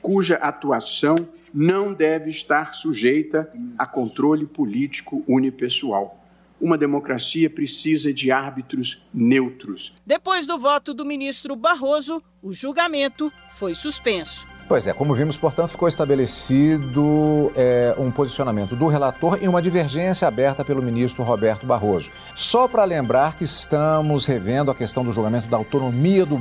cuja 0.00 0.36
atuação 0.36 1.14
não 1.52 1.92
deve 1.92 2.30
estar 2.30 2.72
sujeita 2.72 3.52
a 3.76 3.84
controle 3.84 4.46
político 4.46 5.22
unipessoal. 5.28 6.24
Uma 6.58 6.78
democracia 6.78 7.50
precisa 7.50 8.14
de 8.14 8.30
árbitros 8.30 9.06
neutros. 9.12 10.00
Depois 10.06 10.46
do 10.46 10.56
voto 10.56 10.94
do 10.94 11.04
ministro 11.04 11.54
Barroso, 11.54 12.22
o 12.42 12.50
julgamento 12.50 13.30
foi 13.56 13.74
suspenso. 13.74 14.46
Pois 14.70 14.86
é, 14.86 14.92
como 14.92 15.12
vimos, 15.14 15.36
portanto, 15.36 15.70
ficou 15.70 15.88
estabelecido 15.88 17.50
é, 17.56 17.92
um 17.98 18.08
posicionamento 18.08 18.76
do 18.76 18.86
relator 18.86 19.36
e 19.42 19.48
uma 19.48 19.60
divergência 19.60 20.28
aberta 20.28 20.64
pelo 20.64 20.80
ministro 20.80 21.24
Roberto 21.24 21.66
Barroso. 21.66 22.08
Só 22.36 22.68
para 22.68 22.84
lembrar 22.84 23.34
que 23.34 23.42
estamos 23.42 24.26
revendo 24.26 24.70
a 24.70 24.74
questão 24.74 25.02
do 25.02 25.12
julgamento 25.12 25.48
da 25.48 25.56
autonomia 25.56 26.24
do, 26.24 26.38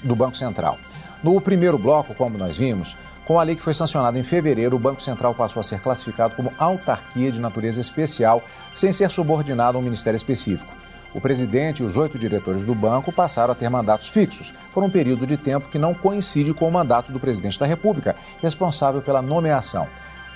do 0.00 0.14
Banco 0.14 0.36
Central. 0.36 0.78
No 1.24 1.40
primeiro 1.40 1.76
bloco, 1.76 2.14
como 2.14 2.38
nós 2.38 2.56
vimos, 2.56 2.96
com 3.24 3.40
a 3.40 3.42
lei 3.42 3.56
que 3.56 3.62
foi 3.62 3.74
sancionada 3.74 4.16
em 4.16 4.22
fevereiro, 4.22 4.76
o 4.76 4.78
Banco 4.78 5.02
Central 5.02 5.34
passou 5.34 5.58
a 5.58 5.64
ser 5.64 5.80
classificado 5.80 6.36
como 6.36 6.52
autarquia 6.60 7.32
de 7.32 7.40
natureza 7.40 7.80
especial, 7.80 8.44
sem 8.72 8.92
ser 8.92 9.10
subordinado 9.10 9.76
a 9.76 9.80
um 9.80 9.82
ministério 9.82 10.16
específico. 10.16 10.81
O 11.14 11.20
presidente 11.20 11.82
e 11.82 11.86
os 11.86 11.96
oito 11.96 12.18
diretores 12.18 12.64
do 12.64 12.74
banco 12.74 13.12
passaram 13.12 13.52
a 13.52 13.54
ter 13.54 13.68
mandatos 13.68 14.08
fixos, 14.08 14.52
por 14.72 14.82
um 14.82 14.88
período 14.88 15.26
de 15.26 15.36
tempo 15.36 15.68
que 15.68 15.78
não 15.78 15.92
coincide 15.92 16.54
com 16.54 16.66
o 16.66 16.72
mandato 16.72 17.12
do 17.12 17.20
presidente 17.20 17.58
da 17.58 17.66
República, 17.66 18.16
responsável 18.40 19.02
pela 19.02 19.20
nomeação. 19.20 19.86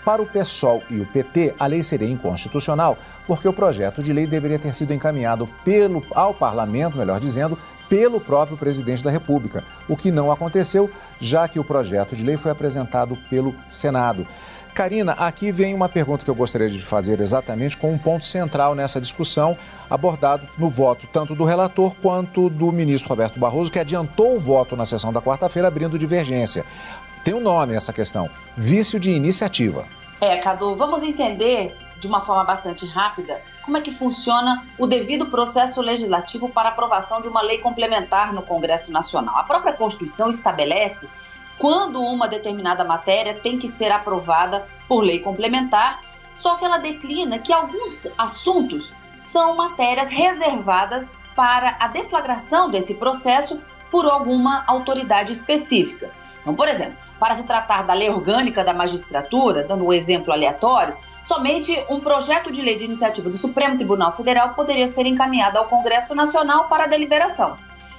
Para 0.05 0.23
o 0.23 0.27
PSOL 0.27 0.83
e 0.89 1.01
o 1.01 1.07
PT, 1.07 1.55
a 1.59 1.67
lei 1.67 1.83
seria 1.83 2.09
inconstitucional, 2.09 2.97
porque 3.27 3.49
o 3.49 3.53
projeto 3.53 4.03
de 4.03 4.13
lei 4.13 4.27
deveria 4.27 4.59
ter 4.59 4.73
sido 4.73 4.95
encaminhado 4.95 5.49
pelo, 5.65 6.05
ao 6.15 6.33
parlamento, 6.33 6.99
melhor 6.99 7.19
dizendo, 7.19 7.59
pelo 7.89 8.21
próprio 8.21 8.57
presidente 8.57 9.03
da 9.03 9.11
República, 9.11 9.65
o 9.89 9.97
que 9.97 10.11
não 10.11 10.31
aconteceu, 10.31 10.91
já 11.21 11.49
que 11.49 11.59
o 11.59 11.65
projeto 11.65 12.15
de 12.15 12.23
lei 12.25 12.37
foi 12.37 12.51
apresentado 12.51 13.17
pelo 13.29 13.55
Senado. 13.69 14.27
Karina, 14.77 15.13
aqui 15.13 15.51
vem 15.51 15.73
uma 15.73 15.89
pergunta 15.89 16.23
que 16.23 16.31
eu 16.31 16.35
gostaria 16.35 16.69
de 16.69 16.83
fazer 16.83 17.19
exatamente 17.19 17.79
com 17.79 17.91
um 17.91 17.97
ponto 17.97 18.27
central 18.27 18.75
nessa 18.75 19.01
discussão, 19.01 19.57
abordado 19.89 20.47
no 20.59 20.69
voto 20.69 21.09
tanto 21.11 21.35
do 21.35 21.45
relator 21.45 21.95
quanto 22.03 22.51
do 22.51 22.71
ministro 22.71 23.09
Roberto 23.09 23.41
Barroso, 23.41 23.73
que 23.73 23.79
adiantou 23.79 24.37
o 24.37 24.39
voto 24.39 24.77
na 24.77 24.85
sessão 24.85 25.11
da 25.11 25.23
quarta-feira, 25.23 25.67
abrindo 25.67 25.99
divergência. 25.99 26.63
Tem 27.25 27.33
um 27.33 27.41
nome 27.41 27.75
essa 27.75 27.91
questão: 27.91 28.29
vício 28.55 29.01
de 29.01 29.11
iniciativa. 29.11 29.87
É, 30.21 30.37
Cadu, 30.43 30.77
vamos 30.77 31.03
entender 31.03 31.75
de 31.99 32.07
uma 32.07 32.21
forma 32.21 32.45
bastante 32.45 32.85
rápida 32.85 33.41
como 33.65 33.79
é 33.79 33.81
que 33.81 33.91
funciona 33.91 34.63
o 34.79 34.87
devido 34.87 35.25
processo 35.25 35.81
legislativo 35.81 36.51
para 36.51 36.69
aprovação 36.69 37.23
de 37.23 37.29
uma 37.29 37.41
lei 37.41 37.59
complementar 37.59 38.31
no 38.31 38.43
Congresso 38.43 38.93
Nacional. 38.93 39.39
A 39.39 39.43
própria 39.43 39.73
Constituição 39.73 40.29
estabelece 40.29 41.09
quando 41.59 42.01
uma 42.01 42.29
determinada 42.29 42.85
matéria 42.85 43.35
tem 43.35 43.59
que 43.59 43.69
ser 43.69 43.91
aprovada 43.91 44.67
por 44.89 45.01
lei 45.01 45.19
complementar, 45.21 46.01
só 46.33 46.57
que 46.57 46.65
ela 46.65 46.79
declina 46.79 47.39
que 47.39 47.53
alguns 47.53 48.07
assuntos 48.19 48.95
são 49.19 49.57
matérias 49.57 50.09
reservadas 50.09 51.09
para 51.35 51.77
a 51.81 51.89
deflagração 51.89 52.71
desse 52.71 52.95
processo 52.95 53.59
por 53.91 54.07
alguma 54.07 54.65
autoridade 54.67 55.33
específica. 55.33 56.11
Então, 56.41 56.55
por 56.55 56.69
exemplo, 56.69 56.97
para 57.19 57.35
se 57.35 57.45
tratar 57.45 57.83
da 57.83 57.95
lei 57.95 58.11
orgânica 58.11 58.63
da 58.63 58.75
magistratura, 58.75 59.65
dando 59.65 59.85
um 59.87 59.93
exemplo 59.93 60.33
aleatório, 60.33 60.97
somente 61.25 61.77
um 61.89 61.99
projeto 61.99 62.53
de 62.53 62.61
lei 62.63 62.77
de 62.77 62.85
iniciativa 62.85 63.29
do 63.29 63.37
Supremo 63.37 63.77
Tribunal 63.77 64.13
Federal 64.13 64.55
poderia 64.55 64.89
ser 64.89 65.07
encaminhado 65.07 65.59
ao 65.59 65.67
Congresso 65.67 66.15
Nacional 66.15 66.65
para 66.69 66.87
deliberação. 66.87 67.57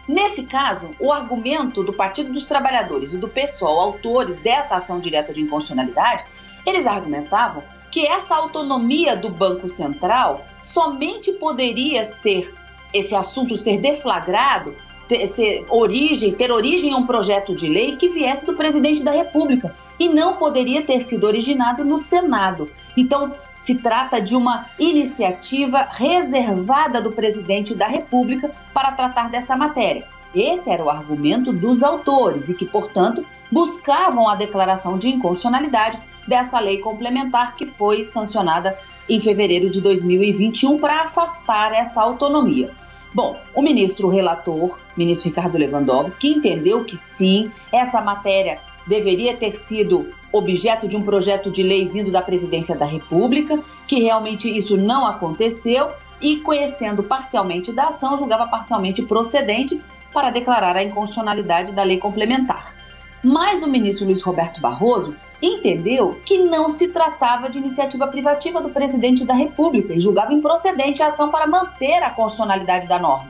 Nesse 0.07 0.43
caso, 0.43 0.91
o 0.99 1.11
argumento 1.11 1.83
do 1.83 1.91
Partido 1.91 2.31
dos 2.31 2.45
Trabalhadores 2.45 3.13
e 3.13 3.17
do 3.17 3.27
PSOL, 3.27 3.79
autores 3.79 4.39
dessa 4.39 4.75
ação 4.75 4.99
direta 4.99 5.33
de 5.33 5.41
inconstitucionalidade, 5.41 6.23
eles 6.65 6.87
argumentavam 6.87 7.61
que 7.91 8.05
essa 8.05 8.35
autonomia 8.35 9.15
do 9.15 9.29
Banco 9.29 9.67
Central 9.67 10.45
somente 10.61 11.33
poderia 11.33 12.03
ser 12.03 12.53
esse 12.93 13.15
assunto 13.15 13.57
ser 13.57 13.79
deflagrado, 13.79 14.75
ter, 15.07 15.25
ser 15.27 15.65
origem, 15.69 16.33
ter 16.33 16.51
origem 16.51 16.91
em 16.91 16.95
um 16.95 17.05
projeto 17.05 17.55
de 17.55 17.67
lei 17.67 17.95
que 17.95 18.09
viesse 18.09 18.45
do 18.45 18.53
presidente 18.53 19.03
da 19.03 19.11
República 19.11 19.75
e 19.99 20.07
não 20.07 20.35
poderia 20.35 20.83
ter 20.83 21.01
sido 21.01 21.25
originado 21.25 21.83
no 21.83 21.97
Senado. 21.97 22.69
Então, 22.95 23.33
se 23.59 23.75
trata 23.75 24.21
de 24.21 24.35
uma 24.35 24.65
iniciativa 24.79 25.87
reservada 25.91 27.01
do 27.01 27.11
presidente 27.11 27.75
da 27.75 27.87
República 27.87 28.51
para 28.73 28.91
tratar 28.91 29.29
dessa 29.29 29.55
matéria. 29.55 30.05
Esse 30.33 30.69
era 30.69 30.83
o 30.83 30.89
argumento 30.89 31.51
dos 31.51 31.83
autores 31.83 32.49
e 32.49 32.53
que, 32.53 32.65
portanto, 32.65 33.25
buscavam 33.51 34.27
a 34.27 34.35
declaração 34.35 34.97
de 34.97 35.09
inconstitucionalidade 35.09 35.97
dessa 36.27 36.59
lei 36.59 36.79
complementar 36.79 37.55
que 37.55 37.65
foi 37.65 38.03
sancionada 38.03 38.77
em 39.09 39.19
fevereiro 39.19 39.69
de 39.69 39.79
2021 39.81 40.77
para 40.77 41.03
afastar 41.03 41.73
essa 41.73 42.01
autonomia. 42.01 42.69
Bom, 43.13 43.39
o 43.55 43.61
ministro 43.61 44.09
relator, 44.09 44.77
ministro 44.95 45.29
Ricardo 45.29 45.57
Lewandowski, 45.57 46.27
entendeu 46.27 46.83
que 46.83 46.97
sim, 46.97 47.51
essa 47.71 48.01
matéria 48.01 48.59
deveria 48.85 49.35
ter 49.35 49.55
sido 49.55 50.11
objeto 50.31 50.87
de 50.87 50.95
um 50.97 51.01
projeto 51.01 51.49
de 51.49 51.63
lei 51.63 51.87
vindo 51.87 52.11
da 52.11 52.21
presidência 52.21 52.75
da 52.75 52.85
República, 52.85 53.59
que 53.87 53.99
realmente 53.99 54.49
isso 54.49 54.75
não 54.77 55.05
aconteceu 55.05 55.89
e, 56.21 56.37
conhecendo 56.37 57.03
parcialmente 57.03 57.71
da 57.71 57.87
ação, 57.87 58.17
julgava 58.17 58.47
parcialmente 58.47 59.03
procedente 59.03 59.81
para 60.13 60.29
declarar 60.29 60.75
a 60.75 60.83
inconstitucionalidade 60.83 61.73
da 61.73 61.83
lei 61.83 61.97
complementar. 61.97 62.75
Mas 63.23 63.63
o 63.63 63.67
ministro 63.67 64.05
Luiz 64.05 64.21
Roberto 64.21 64.59
Barroso 64.59 65.15
entendeu 65.41 66.19
que 66.25 66.39
não 66.39 66.69
se 66.69 66.87
tratava 66.87 67.49
de 67.49 67.59
iniciativa 67.59 68.07
privativa 68.07 68.61
do 68.61 68.69
presidente 68.69 69.23
da 69.23 69.33
República 69.33 69.93
e 69.93 69.99
julgava 69.99 70.33
improcedente 70.33 71.03
a 71.03 71.07
ação 71.07 71.29
para 71.29 71.47
manter 71.47 72.01
a 72.01 72.09
constitucionalidade 72.09 72.87
da 72.87 72.97
norma. 72.97 73.29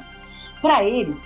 Para 0.62 0.84
ele, 0.84 1.18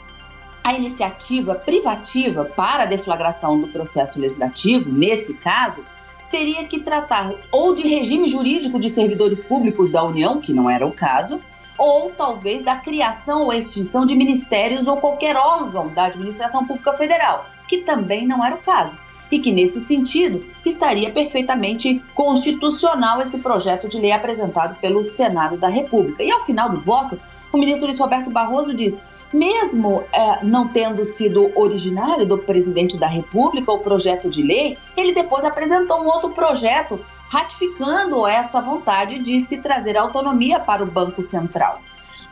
a 0.63 0.73
iniciativa 0.73 1.55
privativa 1.55 2.45
para 2.45 2.83
a 2.83 2.85
deflagração 2.85 3.59
do 3.59 3.67
processo 3.67 4.19
legislativo, 4.19 4.91
nesse 4.91 5.33
caso, 5.35 5.83
teria 6.29 6.63
que 6.65 6.79
tratar 6.79 7.33
ou 7.51 7.75
de 7.75 7.87
regime 7.87 8.27
jurídico 8.29 8.79
de 8.79 8.89
servidores 8.89 9.39
públicos 9.39 9.89
da 9.89 10.03
União, 10.03 10.39
que 10.39 10.53
não 10.53 10.69
era 10.69 10.85
o 10.85 10.91
caso, 10.91 11.41
ou 11.77 12.11
talvez 12.11 12.61
da 12.61 12.75
criação 12.75 13.43
ou 13.43 13.53
extinção 13.53 14.05
de 14.05 14.15
ministérios 14.15 14.87
ou 14.87 14.97
qualquer 14.97 15.35
órgão 15.35 15.87
da 15.89 16.05
administração 16.05 16.65
pública 16.65 16.93
federal, 16.93 17.45
que 17.67 17.79
também 17.79 18.27
não 18.27 18.45
era 18.45 18.55
o 18.55 18.59
caso. 18.59 18.97
E 19.31 19.39
que, 19.39 19.51
nesse 19.51 19.79
sentido, 19.79 20.45
estaria 20.65 21.09
perfeitamente 21.09 22.03
constitucional 22.13 23.21
esse 23.21 23.39
projeto 23.39 23.87
de 23.87 23.97
lei 23.97 24.11
apresentado 24.11 24.77
pelo 24.79 25.05
Senado 25.05 25.57
da 25.57 25.69
República. 25.69 26.21
E 26.21 26.29
ao 26.29 26.45
final 26.45 26.69
do 26.69 26.81
voto, 26.81 27.17
o 27.51 27.57
ministro 27.57 27.87
Luiz 27.87 27.97
Roberto 27.97 28.29
Barroso 28.29 28.73
disse: 28.73 29.01
mesmo 29.33 30.03
é, 30.11 30.43
não 30.43 30.67
tendo 30.67 31.05
sido 31.05 31.51
originário 31.55 32.25
do 32.25 32.37
presidente 32.37 32.97
da 32.97 33.07
República 33.07 33.71
o 33.71 33.79
projeto 33.79 34.29
de 34.29 34.41
lei, 34.41 34.77
ele 34.95 35.13
depois 35.13 35.43
apresentou 35.43 36.01
um 36.01 36.07
outro 36.07 36.31
projeto 36.31 36.99
ratificando 37.29 38.27
essa 38.27 38.59
vontade 38.59 39.19
de 39.19 39.39
se 39.39 39.57
trazer 39.57 39.97
autonomia 39.97 40.59
para 40.59 40.83
o 40.83 40.91
Banco 40.91 41.23
Central. 41.23 41.79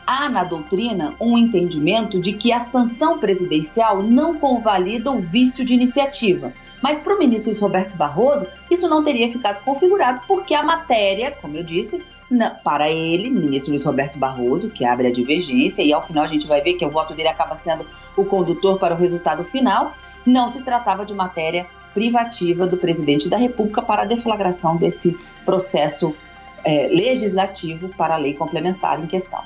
Há 0.06 0.28
na 0.28 0.44
doutrina 0.44 1.14
um 1.20 1.38
entendimento 1.38 2.20
de 2.20 2.32
que 2.32 2.52
a 2.52 2.60
sanção 2.60 3.18
presidencial 3.18 4.02
não 4.02 4.34
convalida 4.34 5.10
o 5.10 5.20
vício 5.20 5.64
de 5.64 5.72
iniciativa. 5.72 6.52
Mas 6.82 6.98
para 6.98 7.14
o 7.14 7.18
ministro 7.18 7.52
Roberto 7.60 7.96
Barroso, 7.96 8.46
isso 8.70 8.88
não 8.88 9.04
teria 9.04 9.30
ficado 9.30 9.62
configurado, 9.62 10.22
porque 10.26 10.54
a 10.54 10.62
matéria, 10.62 11.30
como 11.30 11.56
eu 11.56 11.62
disse, 11.62 12.02
para 12.62 12.88
ele, 12.88 13.28
ministro 13.28 13.70
Luiz 13.70 13.84
Roberto 13.84 14.18
Barroso, 14.18 14.70
que 14.70 14.84
abre 14.84 15.08
a 15.08 15.12
divergência, 15.12 15.82
e 15.82 15.92
ao 15.92 16.06
final 16.06 16.24
a 16.24 16.28
gente 16.28 16.46
vai 16.46 16.60
ver 16.60 16.74
que 16.74 16.84
o 16.84 16.90
voto 16.90 17.14
dele 17.14 17.28
acaba 17.28 17.54
sendo 17.56 17.84
o 18.16 18.24
condutor 18.24 18.78
para 18.78 18.94
o 18.94 18.98
resultado 18.98 19.44
final, 19.44 19.92
não 20.24 20.48
se 20.48 20.62
tratava 20.62 21.04
de 21.04 21.12
matéria 21.12 21.66
privativa 21.92 22.66
do 22.66 22.76
presidente 22.76 23.28
da 23.28 23.36
República 23.36 23.82
para 23.82 24.02
a 24.02 24.04
deflagração 24.04 24.76
desse 24.76 25.18
processo 25.44 26.14
é, 26.64 26.88
legislativo 26.88 27.88
para 27.88 28.14
a 28.14 28.18
lei 28.18 28.34
complementar 28.34 29.00
em 29.00 29.06
questão. 29.06 29.42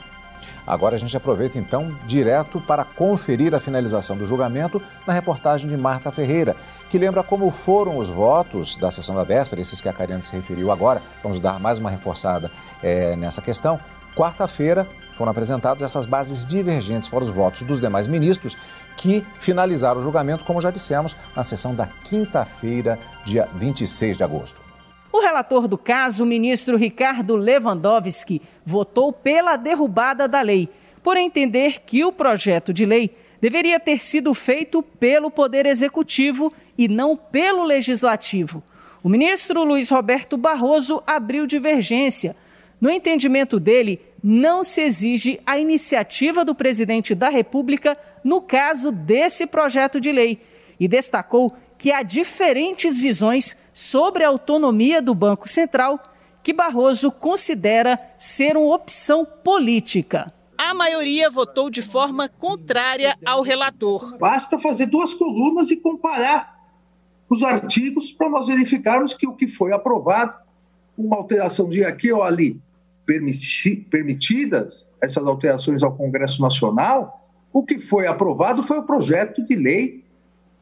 Agora 0.67 0.97
a 0.97 0.99
gente 0.99 1.17
aproveita 1.17 1.59
então 1.59 1.95
direto 2.07 2.59
para 2.61 2.85
conferir 2.85 3.55
a 3.55 3.61
finalização 3.61 4.17
do 4.17 4.25
julgamento 4.25 4.81
na 5.07 5.13
reportagem 5.13 5.69
de 5.69 5.77
Marta 5.77 6.11
Ferreira, 6.11 6.57
que 6.91 6.99
lembra 6.99 7.23
como 7.23 7.51
foram 7.51 7.99
os 7.99 8.09
votos 8.09 8.77
da 8.77 8.91
sessão 8.91 9.15
da 9.15 9.25
véspera, 9.25 9.61
esses 9.61 9.81
que 9.81 9.89
a 9.89 9.93
Cariana 9.93 10.23
se 10.23 10.33
referiu 10.33 10.71
agora. 10.71 11.03
Vamos 11.23 11.41
dar 11.41 11.59
mais 11.59 11.79
uma 11.79 11.91
reforçada 11.91 12.51
é, 12.83 13.17
nessa 13.17 13.43
questão. 13.43 13.81
Quarta-feira 14.15 14.87
foram 15.17 15.31
apresentadas 15.31 15.83
essas 15.83 16.07
bases 16.07 16.45
divergentes 16.45 17.09
para 17.09 17.25
os 17.25 17.31
votos 17.31 17.63
dos 17.63 17.81
demais 17.81 18.07
ministros 18.07 18.57
que 18.97 19.25
finalizaram 19.41 20.01
o 20.01 20.03
julgamento, 20.03 20.45
como 20.45 20.61
já 20.61 20.71
dissemos, 20.71 21.17
na 21.35 21.43
sessão 21.43 21.75
da 21.75 21.87
quinta-feira, 21.87 22.99
dia 23.25 23.49
26 23.55 24.17
de 24.17 24.25
agosto. 24.25 24.57
O 25.13 25.21
relator 25.21 25.69
do 25.69 25.79
caso, 25.79 26.25
o 26.25 26.27
ministro 26.27 26.77
Ricardo 26.77 27.37
Lewandowski, 27.37 28.43
votou 28.65 29.13
pela 29.13 29.57
derrubada 29.57 30.27
da 30.27 30.41
lei, 30.41 30.69
por 31.03 31.17
entender 31.17 31.83
que 31.85 32.05
o 32.05 32.13
projeto 32.13 32.73
de 32.73 32.85
lei 32.85 33.15
deveria 33.45 33.79
ter 33.79 34.03
sido 34.03 34.33
feito 34.33 34.83
pelo 34.83 35.31
Poder 35.31 35.67
Executivo 35.67 36.51
e 36.79 36.89
não 36.89 37.15
pelo 37.15 37.63
Legislativo. 37.63 38.63
O 39.03 39.09
ministro 39.11 39.65
Luiz 39.65 39.91
Roberto 39.91 40.39
Barroso 40.39 41.03
abriu 41.07 41.47
divergência. 41.47 42.35
No 42.81 42.89
entendimento 42.89 43.61
dele, 43.61 44.01
não 44.23 44.65
se 44.65 44.81
exige 44.81 45.39
a 45.45 45.59
iniciativa 45.59 46.43
do 46.43 46.55
presidente 46.55 47.15
da 47.15 47.29
República 47.29 47.99
no 48.25 48.41
caso 48.41 48.91
desse 48.91 49.47
projeto 49.47 50.01
de 50.01 50.11
lei 50.11 50.41
e 50.81 50.89
destacou 50.89 51.55
que 51.77 51.93
há 51.93 52.03
diferentes 52.03 52.99
visões 52.99 53.59
sobre 53.75 54.25
a 54.25 54.29
autonomia 54.29 55.03
do 55.03 55.15
Banco 55.15 55.47
Central, 55.47 56.03
que 56.43 56.55
Barroso 56.55 57.13
considera 57.13 58.01
ser 58.17 58.57
uma 58.57 58.75
opção 58.75 59.23
política. 59.23 60.33
A 60.57 60.75
maioria 60.75 61.31
votou 61.31 61.71
de 61.71 61.83
forma 61.83 62.29
contrária 62.29 63.17
ao 63.25 63.43
relator. 63.43 64.17
Basta 64.19 64.59
fazer 64.59 64.87
duas 64.87 65.15
colunas 65.15 65.71
e 65.71 65.77
comparar 65.77 66.55
os 67.29 67.43
artigos 67.43 68.13
para 68.13 68.29
nós 68.29 68.47
verificarmos 68.47 69.15
que 69.15 69.27
o 69.27 69.35
que 69.35 69.49
foi 69.49 69.73
aprovado, 69.73 70.35
uma 70.97 71.17
alteração 71.17 71.69
de 71.69 71.85
aqui 71.85 72.13
ou 72.13 72.23
ali, 72.23 72.61
permiti 73.05 73.77
permitidas 73.77 74.87
essas 75.01 75.27
alterações 75.27 75.83
ao 75.83 75.95
Congresso 75.95 76.41
Nacional, 76.41 77.23
o 77.53 77.65
que 77.65 77.79
foi 77.79 78.07
aprovado 78.07 78.63
foi 78.63 78.79
o 78.79 78.85
projeto 78.85 79.45
de 79.45 79.55
lei 79.55 80.05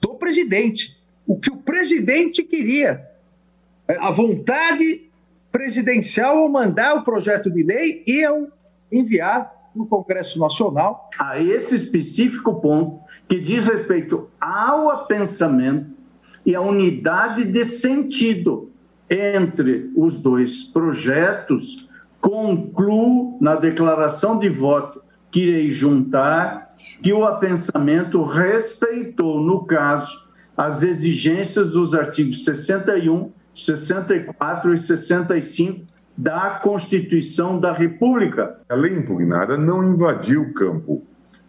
do 0.01 0.15
presidente 0.15 1.03
o 1.27 1.39
que 1.39 1.51
o 1.51 1.57
presidente 1.57 2.43
queria. 2.43 3.09
É, 3.89 3.97
a 3.97 4.11
vontade 4.11 5.11
presidencial 5.51 6.39
ao 6.39 6.49
mandar 6.49 6.97
o 6.97 7.05
projeto 7.05 7.51
de 7.51 7.63
lei 7.63 8.03
e 8.07 8.25
ao 8.25 8.49
enviar 8.91 9.53
no 9.75 9.87
Congresso 9.87 10.39
Nacional. 10.39 11.09
A 11.19 11.41
esse 11.41 11.75
específico 11.75 12.61
ponto 12.61 13.01
que 13.29 13.41
diz 13.41 13.67
respeito 13.67 14.29
ao 14.41 15.07
pensamento 15.07 15.91
e 16.45 16.55
à 16.55 16.61
unidade 16.61 17.45
de 17.45 17.65
sentido 17.65 18.71
entre 19.09 19.91
os 19.95 20.17
dois 20.17 20.65
projetos, 20.65 21.89
concluo 22.21 23.37
na 23.41 23.55
declaração 23.57 24.39
de 24.39 24.49
voto 24.49 25.03
que 25.31 25.41
irei 25.41 25.71
juntar 25.71 26.75
que 27.03 27.13
o 27.13 27.25
apensamento 27.25 28.23
respeitou, 28.23 29.41
no 29.41 29.65
caso, 29.65 30.29
as 30.57 30.83
exigências 30.83 31.71
dos 31.71 31.95
artigos 31.95 32.45
61 32.45 33.33
64 33.55 34.75
e 34.75 34.79
65 34.79 35.87
da 36.16 36.61
Constituição 36.62 37.59
da 37.59 37.72
República. 37.72 38.61
A 38.68 38.75
lei 38.75 38.92
impugnada 38.92 39.57
não 39.57 39.83
invadiu 39.92 40.42
o 40.42 40.53
campo 40.53 41.05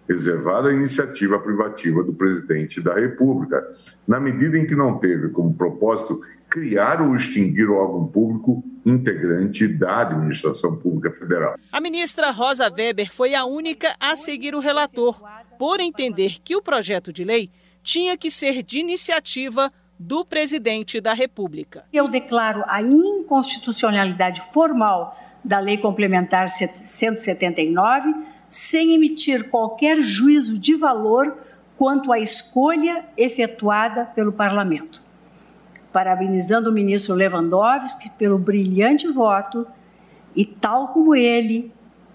reservado 0.08 0.67
à 0.67 0.73
iniciativa 0.73 1.39
privativa 1.39 2.04
do 2.04 2.13
presidente 2.13 2.82
da 2.82 2.93
República, 2.93 3.65
na 4.08 4.19
medida 4.19 4.58
em 4.58 4.65
que 4.65 4.76
não 4.76 4.97
teve 4.97 5.30
como 5.30 5.54
propósito 5.54 6.21
criar 6.49 7.02
ou 7.02 7.15
extinguir 7.15 7.69
o 7.69 7.76
órgão 7.76 8.06
público 8.08 8.63
integrante 8.86 9.67
da 9.67 10.02
administração 10.02 10.76
pública 10.76 11.12
federal. 11.17 11.56
A 11.71 11.82
ministra 11.82 12.32
Rosa 12.32 12.69
Weber 12.69 13.12
foi 13.12 13.34
a 13.34 13.45
única 13.45 13.95
a 13.99 14.15
seguir 14.15 14.54
o 14.54 14.60
relator, 14.60 15.21
por 15.58 15.80
entender 15.80 16.36
que 16.43 16.56
o 16.56 16.62
projeto 16.62 17.13
de 17.13 17.23
lei 17.23 17.49
tinha 17.82 18.17
que 18.17 18.30
ser 18.30 18.62
de 18.62 18.80
iniciativa 18.80 19.71
do 20.06 20.26
presidente 20.26 21.00
da 21.00 21.13
República. 21.13 21.86
Eu 21.94 22.10
declaro 22.10 22.62
a 22.68 22.82
inconstitucionalidade 22.82 24.42
formal 24.52 25.18
da 25.42 25.60
Lei 25.60 25.78
Complementar 25.78 26.50
179, 26.50 28.13
sem 28.50 28.94
emitir 28.94 29.50
qualquer 29.50 30.02
juízo 30.02 30.60
de 30.60 30.76
valor 30.76 31.38
quanto 31.78 32.12
à 32.12 32.20
escolha 32.20 33.06
efetuada 33.16 34.04
pelo 34.06 34.34
Parlamento. 34.34 35.02
Parabenizando 35.94 36.70
o 36.70 36.74
ministro 36.74 37.16
Lewandowski 37.16 38.10
pelo 38.12 38.38
brilhante 38.38 39.08
voto 39.08 39.66
e, 40.36 40.46
tal 40.46 40.89
como 40.89 41.16
ele, 41.16 41.72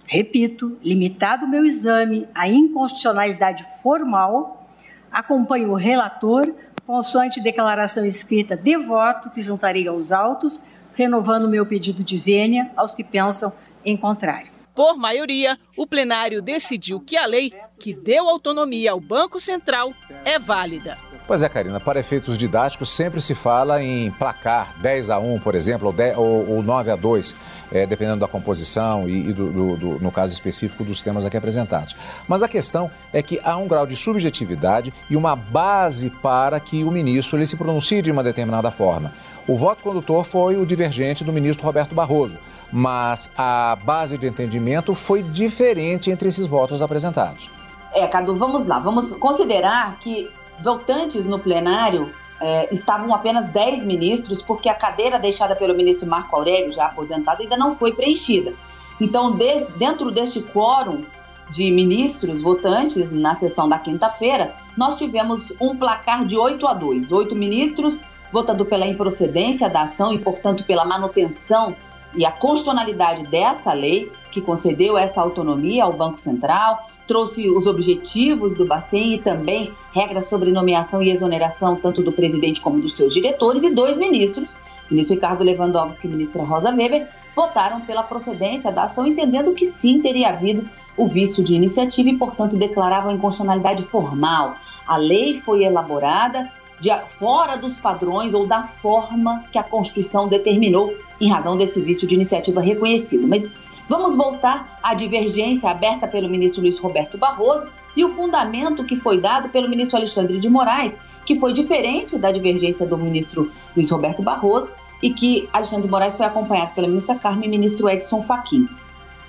repito, 0.07 0.77
limitado 0.85 1.49
meu 1.49 1.65
exame 1.65 2.29
à 2.35 2.47
inconstitucionalidade 2.49 3.65
formal, 3.83 4.69
acompanho 5.11 5.71
o 5.71 5.75
relator 5.75 6.53
consoante 6.89 7.39
declaração 7.39 8.03
escrita 8.03 8.57
de 8.57 8.75
voto 8.79 9.29
que 9.29 9.43
juntarei 9.43 9.87
aos 9.87 10.11
autos, 10.11 10.63
renovando 10.95 11.47
meu 11.47 11.67
pedido 11.67 12.03
de 12.03 12.17
vênia 12.17 12.71
aos 12.75 12.95
que 12.95 13.05
pensam 13.05 13.53
em 13.85 13.95
contrário. 13.95 14.51
Por 14.75 14.97
maioria, 14.97 15.59
o 15.77 15.87
plenário 15.87 16.41
decidiu 16.41 16.99
que 16.99 17.15
a 17.15 17.27
lei 17.27 17.53
que 17.79 17.93
deu 17.93 18.27
autonomia 18.27 18.93
ao 18.93 19.01
Banco 19.01 19.39
Central 19.39 19.93
é 20.25 20.39
válida. 20.39 20.97
Pois 21.29 21.43
é, 21.43 21.49
Karina, 21.51 21.79
para 21.79 22.01
efeitos 22.01 22.39
didáticos 22.39 22.89
sempre 22.89 23.21
se 23.21 23.35
fala 23.35 23.83
em 23.83 24.11
placar 24.13 24.73
10 24.79 25.11
a 25.11 25.19
1, 25.19 25.41
por 25.41 25.55
exemplo, 25.55 25.89
ou, 25.89 25.93
10, 25.93 26.17
ou, 26.17 26.55
ou 26.55 26.63
9 26.63 26.91
a 26.91 26.97
2, 26.97 27.37
é, 27.71 27.85
dependendo 27.85 28.21
da 28.21 28.27
composição 28.27 29.07
e, 29.07 29.29
e 29.29 29.33
do, 29.35 29.53
do, 29.53 29.77
do, 29.77 29.99
no 30.01 30.11
caso 30.11 30.33
específico 30.33 30.83
dos 30.83 31.03
temas 31.03 31.27
aqui 31.27 31.37
apresentados. 31.37 31.95
Mas 32.27 32.43
a 32.43 32.49
questão 32.49 32.91
é 33.13 33.23
que 33.23 33.39
há 33.45 33.59
um 33.59 33.69
grau 33.69 33.87
de 33.87 33.95
subjetividade 33.95 34.91
e 35.11 35.17
uma 35.17 35.37
base 35.37 36.09
para 36.09 36.59
que 36.59 36.83
o 36.83 36.91
ministro 36.91 37.37
ele 37.37 37.47
se 37.47 37.57
pronuncie 37.57 38.01
de 38.01 38.11
uma 38.11 38.23
determinada 38.23 38.71
forma. 38.71 39.13
O 39.47 39.55
voto 39.55 39.83
condutor 39.83 40.25
foi 40.25 40.57
o 40.57 40.65
divergente 40.65 41.25
do 41.25 41.33
ministro 41.33 41.63
Roberto 41.63 41.95
Barroso, 41.95 42.39
mas 42.73 43.31
a 43.37 43.77
base 43.85 44.17
de 44.17 44.27
entendimento 44.27 44.95
foi 44.95 45.23
diferente 45.23 46.11
entre 46.11 46.31
esses 46.31 46.47
votos 46.47 46.81
apresentados. 46.81 47.51
É, 47.93 48.07
Cadu, 48.07 48.35
vamos 48.35 48.65
lá. 48.65 48.79
Vamos 48.79 49.15
considerar 49.17 49.99
que 49.99 50.31
votantes 50.63 51.25
no 51.25 51.39
plenário 51.39 52.11
é, 52.41 52.73
estavam 52.73 53.15
apenas 53.15 53.47
10 53.49 53.83
ministros, 53.83 54.41
porque 54.43 54.69
a 54.69 54.75
cadeira 54.75 55.19
deixada 55.19 55.57
pelo 55.57 55.75
ministro 55.75 56.09
Marco 56.09 56.35
Aurélio, 56.37 56.73
já 56.73 56.87
aposentado, 56.87 57.43
ainda 57.43 57.57
não 57.57 57.75
foi 57.75 57.93
preenchida. 57.93 58.53
Então, 59.01 59.37
dentro 59.77 60.11
deste 60.11 60.41
quórum 60.41 61.05
de 61.51 61.71
ministros 61.71 62.43
votantes, 62.43 63.11
na 63.11 63.35
sessão 63.35 63.69
da 63.69 63.79
quinta-feira, 63.79 64.55
nós 64.77 64.97
tivemos 64.97 65.53
um 65.61 65.77
placar 65.77 66.25
de 66.25 66.37
8 66.37 66.67
a 66.67 66.75
2. 66.75 67.13
Oito 67.13 67.35
ministros 67.35 68.03
votando 68.31 68.65
pela 68.65 68.87
improcedência 68.87 69.69
da 69.69 69.83
ação 69.83 70.13
e, 70.13 70.19
portanto, 70.19 70.65
pela 70.65 70.85
manutenção 70.85 71.75
e 72.15 72.25
a 72.25 72.33
constitucionalidade 72.33 73.27
dessa 73.27 73.73
lei 73.73 74.13
que 74.31 74.41
concedeu 74.41 74.97
essa 74.97 75.21
autonomia 75.21 75.85
ao 75.85 75.93
Banco 75.93 76.19
Central, 76.19 76.88
trouxe 77.09 77.49
os 77.49 77.67
objetivos 77.67 78.53
do 78.53 78.67
Bacen 78.67 79.15
e 79.15 79.19
também 79.19 79.73
regras 79.93 80.27
sobre 80.27 80.53
nomeação 80.53 81.03
e 81.03 81.11
exoneração 81.11 81.75
tanto 81.75 82.03
do 82.03 82.13
presidente 82.13 82.61
como 82.61 82.81
dos 82.81 82.95
seus 82.95 83.15
diretores 83.15 83.65
e 83.65 83.71
dois 83.71 83.97
ministros, 83.97 84.55
ministro 84.91 85.15
Ricardo 85.15 85.43
Lewandowski 85.43 86.07
e 86.07 86.11
ministra 86.11 86.45
Rosa 86.45 86.71
Weber, 86.71 87.09
votaram 87.35 87.81
pela 87.81 88.03
procedência 88.03 88.71
da 88.71 88.85
ação, 88.85 89.07
entendendo 89.07 89.55
que 89.55 89.65
sim 89.65 90.01
teria 90.01 90.29
havido 90.29 90.69
o 90.97 91.09
vício 91.09 91.43
de 91.43 91.55
iniciativa 91.55 92.11
e, 92.11 92.17
portanto, 92.17 92.57
declaravam 92.57 93.13
inconstitucionalidade 93.13 93.83
formal. 93.83 94.57
A 94.87 94.97
lei 94.97 95.41
foi 95.41 95.65
elaborada 95.65 96.51
de, 96.81 96.91
fora 97.19 97.57
dos 97.57 97.77
padrões 97.77 98.35
ou 98.35 98.47
da 98.47 98.65
forma 98.65 99.45
que 99.51 99.59
a 99.59 99.63
Constituição 99.63 100.29
determinou 100.29 100.95
em 101.21 101.29
razão 101.29 101.57
desse 101.57 101.81
vício 101.81 102.07
de 102.07 102.15
iniciativa 102.15 102.61
reconhecido. 102.61 103.27
Mas 103.27 103.55
vamos 103.89 104.17
voltar 104.17 104.79
à 104.83 104.95
divergência 104.95 105.71
aberta 105.71 106.07
pelo 106.07 106.29
ministro 106.29 106.61
Luiz 106.61 106.79
Roberto 106.79 107.17
Barroso 107.17 107.67
e 107.97 108.05
o 108.05 108.11
fundamento 108.11 108.85
que 108.85 108.97
foi 108.97 109.21
dado 109.21 109.49
pelo 109.49 109.69
ministro 109.69 109.97
Alexandre 109.97 110.39
de 110.39 110.49
Moraes, 110.49 110.97
que 111.25 111.39
foi 111.39 111.53
diferente 111.53 112.19
da 112.19 112.31
divergência 112.31 112.87
do 112.87 112.97
ministro 112.97 113.51
Luiz 113.75 113.91
Roberto 113.91 114.23
Barroso 114.23 114.69
e 115.03 115.11
que 115.11 115.49
Alexandre 115.53 115.85
de 115.85 115.91
Moraes 115.91 116.17
foi 116.17 116.27
acompanhado 116.27 116.75
pela 116.75 116.89
ministra 116.89 117.15
Carmen 117.15 117.47
e 117.47 117.51
ministro 117.51 117.89
Edson 117.89 118.21
Fachin. 118.21 118.69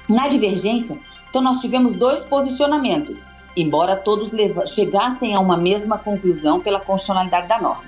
Na 0.08 0.28
divergência, 0.28 0.98
então 1.30 1.41
nós 1.41 1.60
tivemos 1.60 1.95
dois 1.95 2.24
posicionamentos 2.24 3.30
embora 3.56 3.95
todos 3.95 4.32
chegassem 4.67 5.34
a 5.34 5.39
uma 5.39 5.58
mesma 5.58 5.98
conclusão 5.98 6.60
pela 6.60 6.80
constitucionalidade 6.80 7.48
da 7.48 7.60
norma. 7.60 7.84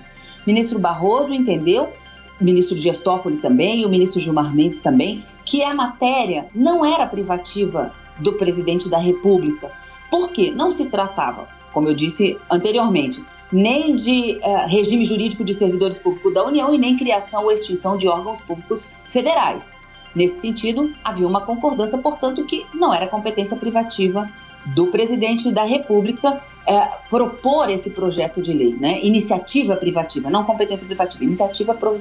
Ministro 0.45 0.79
Barroso 0.79 1.34
entendeu, 1.34 1.91
ministro 2.39 2.75
Dias 2.75 2.99
Toffoli 3.01 3.38
também 3.38 3.81
e 3.81 3.86
o 3.86 3.89
ministro 3.89 4.19
Gilmar 4.19 4.53
Mendes 4.53 4.79
também, 4.79 5.23
que 5.51 5.61
a 5.61 5.73
matéria 5.73 6.47
não 6.55 6.85
era 6.85 7.05
privativa 7.05 7.91
do 8.19 8.31
presidente 8.33 8.87
da 8.87 8.97
República, 8.97 9.69
porque 10.09 10.49
não 10.49 10.71
se 10.71 10.85
tratava, 10.85 11.45
como 11.73 11.89
eu 11.89 11.93
disse 11.93 12.39
anteriormente, 12.49 13.21
nem 13.51 13.97
de 13.97 14.39
uh, 14.41 14.69
regime 14.69 15.03
jurídico 15.03 15.43
de 15.43 15.53
servidores 15.53 15.99
públicos 15.99 16.33
da 16.33 16.45
União 16.45 16.73
e 16.73 16.77
nem 16.77 16.95
criação 16.95 17.43
ou 17.43 17.51
extinção 17.51 17.97
de 17.97 18.07
órgãos 18.07 18.39
públicos 18.39 18.93
federais. 19.09 19.75
Nesse 20.15 20.39
sentido, 20.39 20.93
havia 21.03 21.27
uma 21.27 21.41
concordância, 21.41 21.97
portanto, 21.97 22.45
que 22.45 22.65
não 22.73 22.93
era 22.93 23.05
competência 23.07 23.57
privativa 23.57 24.29
do 24.67 24.87
presidente 24.87 25.51
da 25.51 25.65
República 25.65 26.41
é, 26.65 26.79
propor 27.09 27.69
esse 27.69 27.89
projeto 27.89 28.41
de 28.41 28.53
lei, 28.53 28.73
né? 28.79 29.01
Iniciativa 29.03 29.75
privativa, 29.75 30.29
não 30.29 30.45
competência 30.45 30.87
privativa, 30.87 31.25
iniciativa 31.25 31.73
pro, 31.73 31.99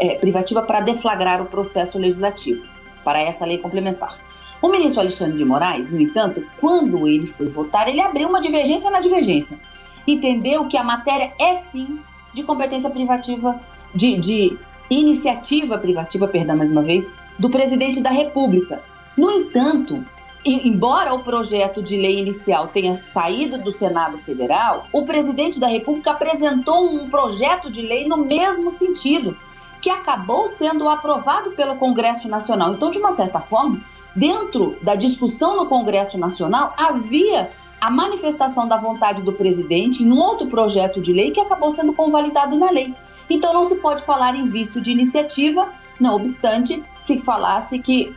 é, 0.00 0.16
privativa 0.16 0.62
para 0.62 0.80
deflagrar 0.80 1.40
o 1.40 1.46
processo 1.46 1.96
legislativo 1.96 2.77
para 3.04 3.20
essa 3.20 3.44
lei 3.44 3.58
complementar. 3.58 4.16
O 4.60 4.68
ministro 4.68 5.00
Alexandre 5.00 5.36
de 5.36 5.44
Moraes, 5.44 5.90
no 5.90 6.00
entanto, 6.00 6.44
quando 6.60 7.06
ele 7.06 7.26
foi 7.26 7.48
votar, 7.48 7.88
ele 7.88 8.00
abriu 8.00 8.28
uma 8.28 8.40
divergência 8.40 8.90
na 8.90 9.00
divergência. 9.00 9.58
Entendeu 10.06 10.66
que 10.66 10.76
a 10.76 10.82
matéria 10.82 11.32
é 11.38 11.54
sim 11.56 12.00
de 12.34 12.42
competência 12.42 12.90
privativa, 12.90 13.60
de, 13.94 14.16
de 14.16 14.58
iniciativa 14.90 15.78
privativa, 15.78 16.26
perdão, 16.26 16.56
mais 16.56 16.70
uma 16.70 16.82
vez, 16.82 17.10
do 17.38 17.48
presidente 17.48 18.00
da 18.00 18.10
República. 18.10 18.82
No 19.16 19.30
entanto, 19.30 20.04
embora 20.44 21.14
o 21.14 21.22
projeto 21.22 21.82
de 21.82 21.96
lei 21.96 22.18
inicial 22.18 22.68
tenha 22.68 22.94
saído 22.94 23.58
do 23.58 23.70
Senado 23.70 24.18
Federal, 24.18 24.86
o 24.92 25.04
presidente 25.04 25.60
da 25.60 25.66
República 25.66 26.12
apresentou 26.12 26.92
um 26.92 27.08
projeto 27.08 27.70
de 27.70 27.82
lei 27.82 28.08
no 28.08 28.16
mesmo 28.16 28.70
sentido, 28.70 29.36
que 29.80 29.90
acabou 29.90 30.48
sendo 30.48 30.88
aprovado 30.88 31.52
pelo 31.52 31.76
Congresso 31.76 32.28
Nacional. 32.28 32.72
Então, 32.72 32.90
de 32.90 32.98
uma 32.98 33.12
certa 33.12 33.40
forma, 33.40 33.80
dentro 34.14 34.76
da 34.82 34.94
discussão 34.94 35.56
no 35.56 35.66
Congresso 35.66 36.18
Nacional, 36.18 36.74
havia 36.76 37.50
a 37.80 37.90
manifestação 37.90 38.66
da 38.66 38.76
vontade 38.76 39.22
do 39.22 39.32
presidente 39.32 40.02
em 40.02 40.10
um 40.10 40.18
outro 40.18 40.48
projeto 40.48 41.00
de 41.00 41.12
lei 41.12 41.30
que 41.30 41.40
acabou 41.40 41.70
sendo 41.70 41.92
convalidado 41.92 42.56
na 42.56 42.70
lei. 42.70 42.94
Então, 43.30 43.52
não 43.52 43.64
se 43.64 43.76
pode 43.76 44.02
falar 44.02 44.34
em 44.34 44.48
vício 44.48 44.80
de 44.80 44.90
iniciativa, 44.90 45.68
não 46.00 46.16
obstante, 46.16 46.82
se 46.98 47.18
falasse 47.18 47.78
que 47.78 48.14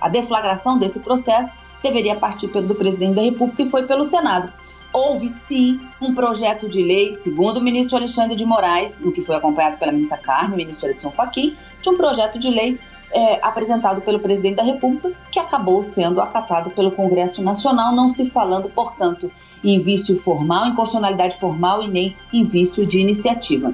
a, 0.00 0.08
deflagração 0.08 0.78
desse 0.78 1.00
processo 1.00 1.54
deveria 1.82 2.16
partir 2.16 2.48
do 2.48 2.74
presidente 2.74 3.14
da 3.14 3.22
República 3.22 3.62
e 3.62 3.70
foi 3.70 3.84
pelo 3.84 4.04
Senado. 4.04 4.52
Houve 4.92 5.28
sim 5.28 5.80
um 6.00 6.14
projeto 6.14 6.68
de 6.68 6.82
lei, 6.82 7.14
segundo 7.14 7.58
o 7.58 7.62
ministro 7.62 7.96
Alexandre 7.96 8.36
de 8.36 8.44
Moraes, 8.44 8.98
no 9.00 9.10
que 9.10 9.24
foi 9.24 9.36
acompanhado 9.36 9.78
pela 9.78 9.90
ministra 9.90 10.18
Carmen, 10.18 10.56
ministro 10.56 10.90
Edson 10.90 11.10
Fachin, 11.10 11.56
de 11.80 11.88
um 11.88 11.96
projeto 11.96 12.38
de 12.38 12.50
lei 12.50 12.78
é, 13.10 13.38
apresentado 13.42 14.00
pelo 14.02 14.18
presidente 14.18 14.56
da 14.56 14.62
República, 14.62 15.12
que 15.30 15.38
acabou 15.38 15.82
sendo 15.82 16.20
acatado 16.20 16.70
pelo 16.70 16.90
Congresso 16.90 17.42
Nacional, 17.42 17.94
não 17.94 18.08
se 18.08 18.28
falando, 18.30 18.68
portanto, 18.68 19.30
em 19.64 19.80
vício 19.80 20.16
formal, 20.16 20.66
em 20.66 20.74
constitucionalidade 20.74 21.36
formal 21.36 21.82
e 21.82 21.88
nem 21.88 22.16
em 22.32 22.44
vício 22.44 22.84
de 22.86 22.98
iniciativa. 22.98 23.72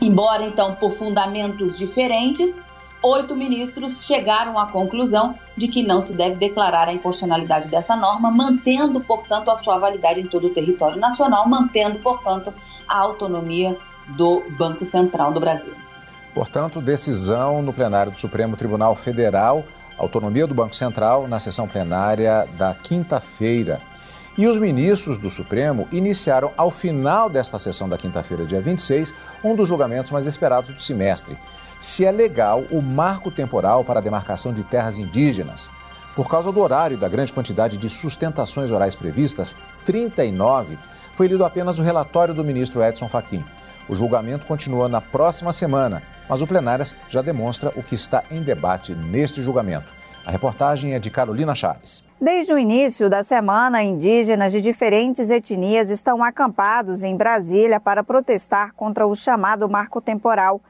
Embora, 0.00 0.44
então, 0.44 0.74
por 0.74 0.92
fundamentos 0.92 1.78
diferentes, 1.78 2.60
oito 3.02 3.34
ministros 3.34 4.04
chegaram 4.04 4.58
à 4.58 4.66
conclusão 4.66 5.34
de 5.56 5.68
que 5.68 5.82
não 5.82 6.00
se 6.00 6.14
deve 6.14 6.36
declarar 6.36 6.88
a 6.88 6.92
inconstitucionalidade 6.92 7.68
dessa 7.68 7.96
norma, 7.96 8.30
mantendo, 8.30 9.00
portanto, 9.00 9.50
a 9.50 9.56
sua 9.56 9.78
validade 9.78 10.20
em 10.20 10.26
todo 10.26 10.46
o 10.46 10.50
território 10.50 10.98
nacional, 10.98 11.48
mantendo, 11.48 11.98
portanto, 11.98 12.52
a 12.88 12.98
autonomia 12.98 13.76
do 14.08 14.42
Banco 14.50 14.84
Central 14.84 15.32
do 15.32 15.40
Brasil. 15.40 15.74
Portanto, 16.34 16.80
decisão 16.80 17.60
no 17.60 17.72
plenário 17.72 18.12
do 18.12 18.18
Supremo 18.18 18.56
Tribunal 18.56 18.94
Federal, 18.94 19.64
autonomia 19.98 20.46
do 20.46 20.54
Banco 20.54 20.74
Central, 20.74 21.28
na 21.28 21.38
sessão 21.38 21.68
plenária 21.68 22.46
da 22.56 22.74
quinta-feira. 22.74 23.80
E 24.36 24.46
os 24.46 24.56
ministros 24.56 25.18
do 25.18 25.30
Supremo 25.30 25.86
iniciaram, 25.92 26.50
ao 26.56 26.70
final 26.70 27.28
desta 27.28 27.58
sessão 27.58 27.86
da 27.86 27.98
quinta-feira, 27.98 28.46
dia 28.46 28.62
26, 28.62 29.14
um 29.44 29.54
dos 29.54 29.68
julgamentos 29.68 30.10
mais 30.10 30.26
esperados 30.26 30.74
do 30.74 30.80
semestre. 30.80 31.36
Se 31.82 32.06
é 32.06 32.12
legal 32.12 32.62
o 32.70 32.80
marco 32.80 33.28
temporal 33.28 33.82
para 33.84 33.98
a 33.98 34.02
demarcação 34.02 34.52
de 34.54 34.62
terras 34.62 34.98
indígenas. 34.98 35.68
Por 36.14 36.28
causa 36.28 36.52
do 36.52 36.60
horário 36.60 36.94
e 36.94 36.96
da 36.96 37.08
grande 37.08 37.32
quantidade 37.32 37.76
de 37.76 37.90
sustentações 37.90 38.70
orais 38.70 38.94
previstas, 38.94 39.56
39, 39.84 40.78
foi 41.14 41.26
lido 41.26 41.44
apenas 41.44 41.80
o 41.80 41.82
relatório 41.82 42.32
do 42.32 42.44
ministro 42.44 42.80
Edson 42.84 43.08
Fachin. 43.08 43.44
O 43.88 43.96
julgamento 43.96 44.46
continua 44.46 44.88
na 44.88 45.00
próxima 45.00 45.52
semana, 45.52 46.00
mas 46.28 46.40
o 46.40 46.46
Plenárias 46.46 46.94
já 47.10 47.20
demonstra 47.20 47.72
o 47.74 47.82
que 47.82 47.96
está 47.96 48.22
em 48.30 48.44
debate 48.44 48.94
neste 48.94 49.42
julgamento. 49.42 49.88
A 50.24 50.30
reportagem 50.30 50.94
é 50.94 51.00
de 51.00 51.10
Carolina 51.10 51.52
Chaves. 51.52 52.06
Desde 52.20 52.52
o 52.52 52.58
início 52.58 53.10
da 53.10 53.24
semana, 53.24 53.82
indígenas 53.82 54.52
de 54.52 54.60
diferentes 54.60 55.30
etnias 55.30 55.90
estão 55.90 56.22
acampados 56.22 57.02
em 57.02 57.16
Brasília 57.16 57.80
para 57.80 58.04
protestar 58.04 58.72
contra 58.74 59.04
o 59.04 59.16
chamado 59.16 59.68
marco 59.68 60.00
temporal. 60.00 60.60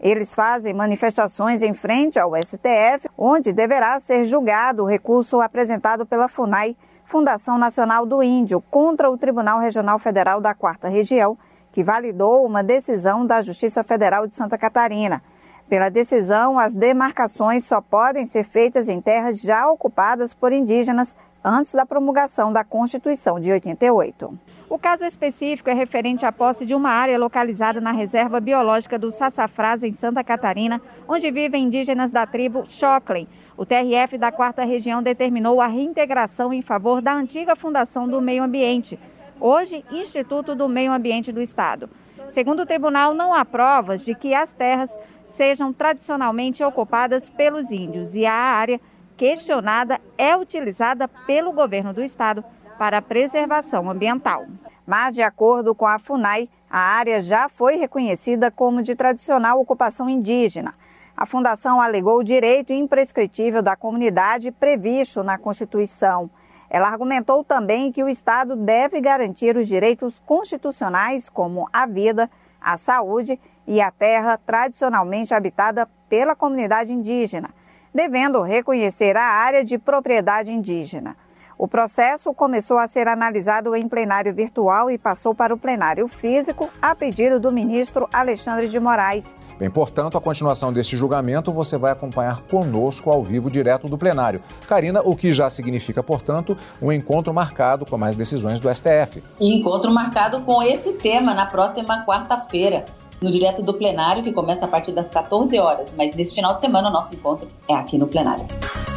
Eles 0.00 0.34
fazem 0.34 0.74
manifestações 0.74 1.62
em 1.62 1.72
frente 1.72 2.18
ao 2.18 2.36
STF, 2.36 3.08
onde 3.16 3.52
deverá 3.52 3.98
ser 3.98 4.24
julgado 4.24 4.82
o 4.82 4.86
recurso 4.86 5.40
apresentado 5.40 6.04
pela 6.04 6.28
FUNAI, 6.28 6.76
Fundação 7.04 7.56
Nacional 7.56 8.04
do 8.04 8.22
Índio, 8.22 8.60
contra 8.70 9.10
o 9.10 9.16
Tribunal 9.16 9.58
Regional 9.58 9.98
Federal 9.98 10.40
da 10.40 10.54
Quarta 10.54 10.88
Região, 10.88 11.38
que 11.72 11.82
validou 11.82 12.44
uma 12.44 12.62
decisão 12.62 13.26
da 13.26 13.40
Justiça 13.42 13.82
Federal 13.84 14.26
de 14.26 14.34
Santa 14.34 14.58
Catarina. 14.58 15.22
Pela 15.68 15.88
decisão, 15.88 16.58
as 16.58 16.74
demarcações 16.74 17.64
só 17.64 17.80
podem 17.80 18.24
ser 18.24 18.44
feitas 18.44 18.88
em 18.88 19.00
terras 19.00 19.40
já 19.40 19.68
ocupadas 19.68 20.32
por 20.32 20.52
indígenas 20.52 21.16
antes 21.44 21.72
da 21.74 21.86
promulgação 21.86 22.52
da 22.52 22.64
Constituição 22.64 23.40
de 23.40 23.50
88. 23.50 24.38
O 24.68 24.80
caso 24.80 25.04
específico 25.04 25.70
é 25.70 25.72
referente 25.72 26.26
à 26.26 26.32
posse 26.32 26.66
de 26.66 26.74
uma 26.74 26.90
área 26.90 27.16
localizada 27.16 27.80
na 27.80 27.92
Reserva 27.92 28.40
Biológica 28.40 28.98
do 28.98 29.12
Sassafrás, 29.12 29.84
em 29.84 29.94
Santa 29.94 30.24
Catarina, 30.24 30.82
onde 31.06 31.30
vivem 31.30 31.64
indígenas 31.64 32.10
da 32.10 32.26
tribo 32.26 32.64
Xoclen. 32.66 33.28
O 33.56 33.64
TRF 33.64 34.18
da 34.18 34.32
quarta 34.32 34.64
região 34.64 35.00
determinou 35.00 35.60
a 35.60 35.68
reintegração 35.68 36.52
em 36.52 36.62
favor 36.62 37.00
da 37.00 37.14
antiga 37.14 37.54
Fundação 37.54 38.08
do 38.08 38.20
Meio 38.20 38.42
Ambiente, 38.42 38.98
hoje 39.40 39.84
Instituto 39.92 40.52
do 40.56 40.68
Meio 40.68 40.92
Ambiente 40.92 41.30
do 41.30 41.40
Estado. 41.40 41.88
Segundo 42.28 42.62
o 42.62 42.66
tribunal, 42.66 43.14
não 43.14 43.32
há 43.32 43.44
provas 43.44 44.04
de 44.04 44.16
que 44.16 44.34
as 44.34 44.52
terras 44.52 44.90
sejam 45.28 45.72
tradicionalmente 45.72 46.64
ocupadas 46.64 47.30
pelos 47.30 47.70
índios 47.70 48.16
e 48.16 48.26
a 48.26 48.34
área 48.34 48.80
questionada 49.16 50.00
é 50.18 50.36
utilizada 50.36 51.06
pelo 51.06 51.52
governo 51.52 51.92
do 51.92 52.02
estado 52.02 52.44
para 52.78 52.98
a 52.98 53.02
preservação 53.02 53.90
ambiental. 53.90 54.46
Mas, 54.86 55.14
de 55.14 55.22
acordo 55.22 55.74
com 55.74 55.86
a 55.86 55.98
FUNAI, 55.98 56.48
a 56.70 56.78
área 56.78 57.20
já 57.20 57.48
foi 57.48 57.76
reconhecida 57.76 58.50
como 58.50 58.82
de 58.82 58.94
tradicional 58.94 59.60
ocupação 59.60 60.08
indígena. 60.08 60.74
A 61.16 61.24
fundação 61.24 61.80
alegou 61.80 62.18
o 62.18 62.24
direito 62.24 62.72
imprescritível 62.72 63.62
da 63.62 63.74
comunidade 63.74 64.50
previsto 64.52 65.22
na 65.22 65.38
Constituição. 65.38 66.28
Ela 66.68 66.88
argumentou 66.88 67.42
também 67.42 67.90
que 67.90 68.02
o 68.02 68.08
Estado 68.08 68.54
deve 68.54 69.00
garantir 69.00 69.56
os 69.56 69.66
direitos 69.66 70.20
constitucionais, 70.26 71.30
como 71.30 71.68
a 71.72 71.86
vida, 71.86 72.30
a 72.60 72.76
saúde 72.76 73.40
e 73.66 73.80
a 73.80 73.90
terra 73.90 74.38
tradicionalmente 74.44 75.32
habitada 75.32 75.88
pela 76.08 76.36
comunidade 76.36 76.92
indígena, 76.92 77.50
devendo 77.94 78.42
reconhecer 78.42 79.16
a 79.16 79.24
área 79.24 79.64
de 79.64 79.78
propriedade 79.78 80.52
indígena. 80.52 81.16
O 81.58 81.66
processo 81.66 82.34
começou 82.34 82.76
a 82.76 82.86
ser 82.86 83.08
analisado 83.08 83.74
em 83.74 83.88
plenário 83.88 84.34
virtual 84.34 84.90
e 84.90 84.98
passou 84.98 85.34
para 85.34 85.54
o 85.54 85.58
plenário 85.58 86.06
físico 86.06 86.68
a 86.82 86.94
pedido 86.94 87.40
do 87.40 87.50
ministro 87.50 88.06
Alexandre 88.12 88.68
de 88.68 88.78
Moraes. 88.78 89.34
Bem, 89.58 89.70
portanto, 89.70 90.18
a 90.18 90.20
continuação 90.20 90.70
deste 90.70 90.98
julgamento 90.98 91.50
você 91.50 91.78
vai 91.78 91.92
acompanhar 91.92 92.42
conosco 92.42 93.10
ao 93.10 93.22
vivo, 93.22 93.50
direto 93.50 93.88
do 93.88 93.96
plenário. 93.96 94.42
Karina, 94.68 95.00
o 95.02 95.16
que 95.16 95.32
já 95.32 95.48
significa, 95.48 96.02
portanto, 96.02 96.58
um 96.80 96.92
encontro 96.92 97.32
marcado 97.32 97.86
com 97.86 97.96
mais 97.96 98.14
decisões 98.14 98.60
do 98.60 98.68
STF. 98.74 99.22
encontro 99.40 99.90
marcado 99.90 100.42
com 100.42 100.62
esse 100.62 100.92
tema 100.92 101.32
na 101.32 101.46
próxima 101.46 102.04
quarta-feira 102.04 102.84
no 103.22 103.30
direto 103.30 103.62
do 103.62 103.72
plenário, 103.72 104.22
que 104.22 104.30
começa 104.30 104.66
a 104.66 104.68
partir 104.68 104.92
das 104.92 105.08
14 105.08 105.58
horas. 105.58 105.94
Mas 105.96 106.14
nesse 106.14 106.34
final 106.34 106.52
de 106.52 106.60
semana, 106.60 106.90
o 106.90 106.92
nosso 106.92 107.14
encontro 107.14 107.48
é 107.66 107.74
aqui 107.74 107.96
no 107.96 108.06
Plenárias. 108.06 108.95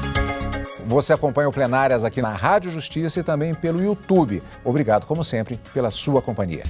Você 0.89 1.13
acompanha 1.13 1.47
o 1.47 1.51
Plenárias 1.51 2.03
aqui 2.03 2.19
na 2.19 2.33
Rádio 2.33 2.71
Justiça 2.71 3.19
e 3.19 3.23
também 3.23 3.53
pelo 3.53 3.79
YouTube. 3.79 4.41
Obrigado, 4.65 5.05
como 5.05 5.23
sempre, 5.23 5.59
pela 5.71 5.91
sua 5.91 6.19
companhia. 6.19 6.63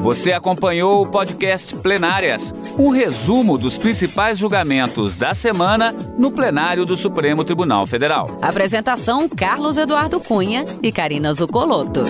Você 0.00 0.32
acompanhou 0.32 1.02
o 1.02 1.06
podcast 1.06 1.76
Plenárias, 1.76 2.54
um 2.78 2.88
resumo 2.88 3.58
dos 3.58 3.76
principais 3.76 4.38
julgamentos 4.38 5.14
da 5.14 5.34
semana 5.34 5.94
no 6.16 6.30
plenário 6.30 6.86
do 6.86 6.96
Supremo 6.96 7.44
Tribunal 7.44 7.86
Federal. 7.86 8.38
Apresentação: 8.40 9.28
Carlos 9.28 9.76
Eduardo 9.76 10.20
Cunha 10.20 10.64
e 10.82 10.90
Karina 10.90 11.34
Zucolotto. 11.34 12.02